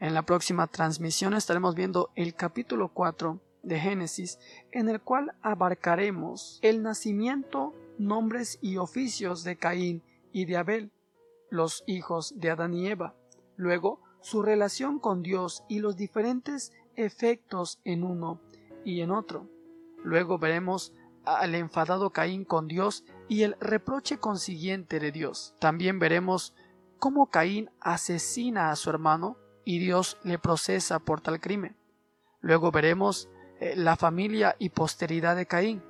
[0.00, 4.40] En la próxima transmisión estaremos viendo el capítulo 4 de Génesis,
[4.72, 10.90] en el cual abarcaremos el nacimiento, nombres y oficios de Caín y de Abel,
[11.48, 13.14] los hijos de Adán y Eva,
[13.54, 18.40] luego su relación con Dios y los diferentes efectos en uno
[18.84, 19.48] y en otro.
[20.02, 20.92] Luego veremos
[21.24, 25.54] al enfadado Caín con Dios y el reproche consiguiente de Dios.
[25.58, 26.54] También veremos
[26.98, 31.76] cómo Caín asesina a su hermano y Dios le procesa por tal crimen.
[32.40, 33.28] Luego veremos
[33.60, 35.82] eh, la familia y posteridad de Caín.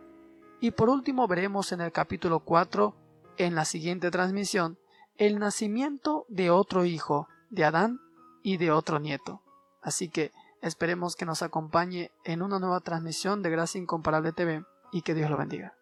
[0.60, 2.94] Y por último veremos en el capítulo 4,
[3.36, 4.78] en la siguiente transmisión,
[5.16, 8.00] el nacimiento de otro hijo, de Adán
[8.42, 9.42] y de otro nieto.
[9.82, 10.32] Así que
[10.62, 15.30] esperemos que nos acompañe en una nueva transmisión de Gracia Incomparable TV y que Dios
[15.30, 15.74] lo bendiga.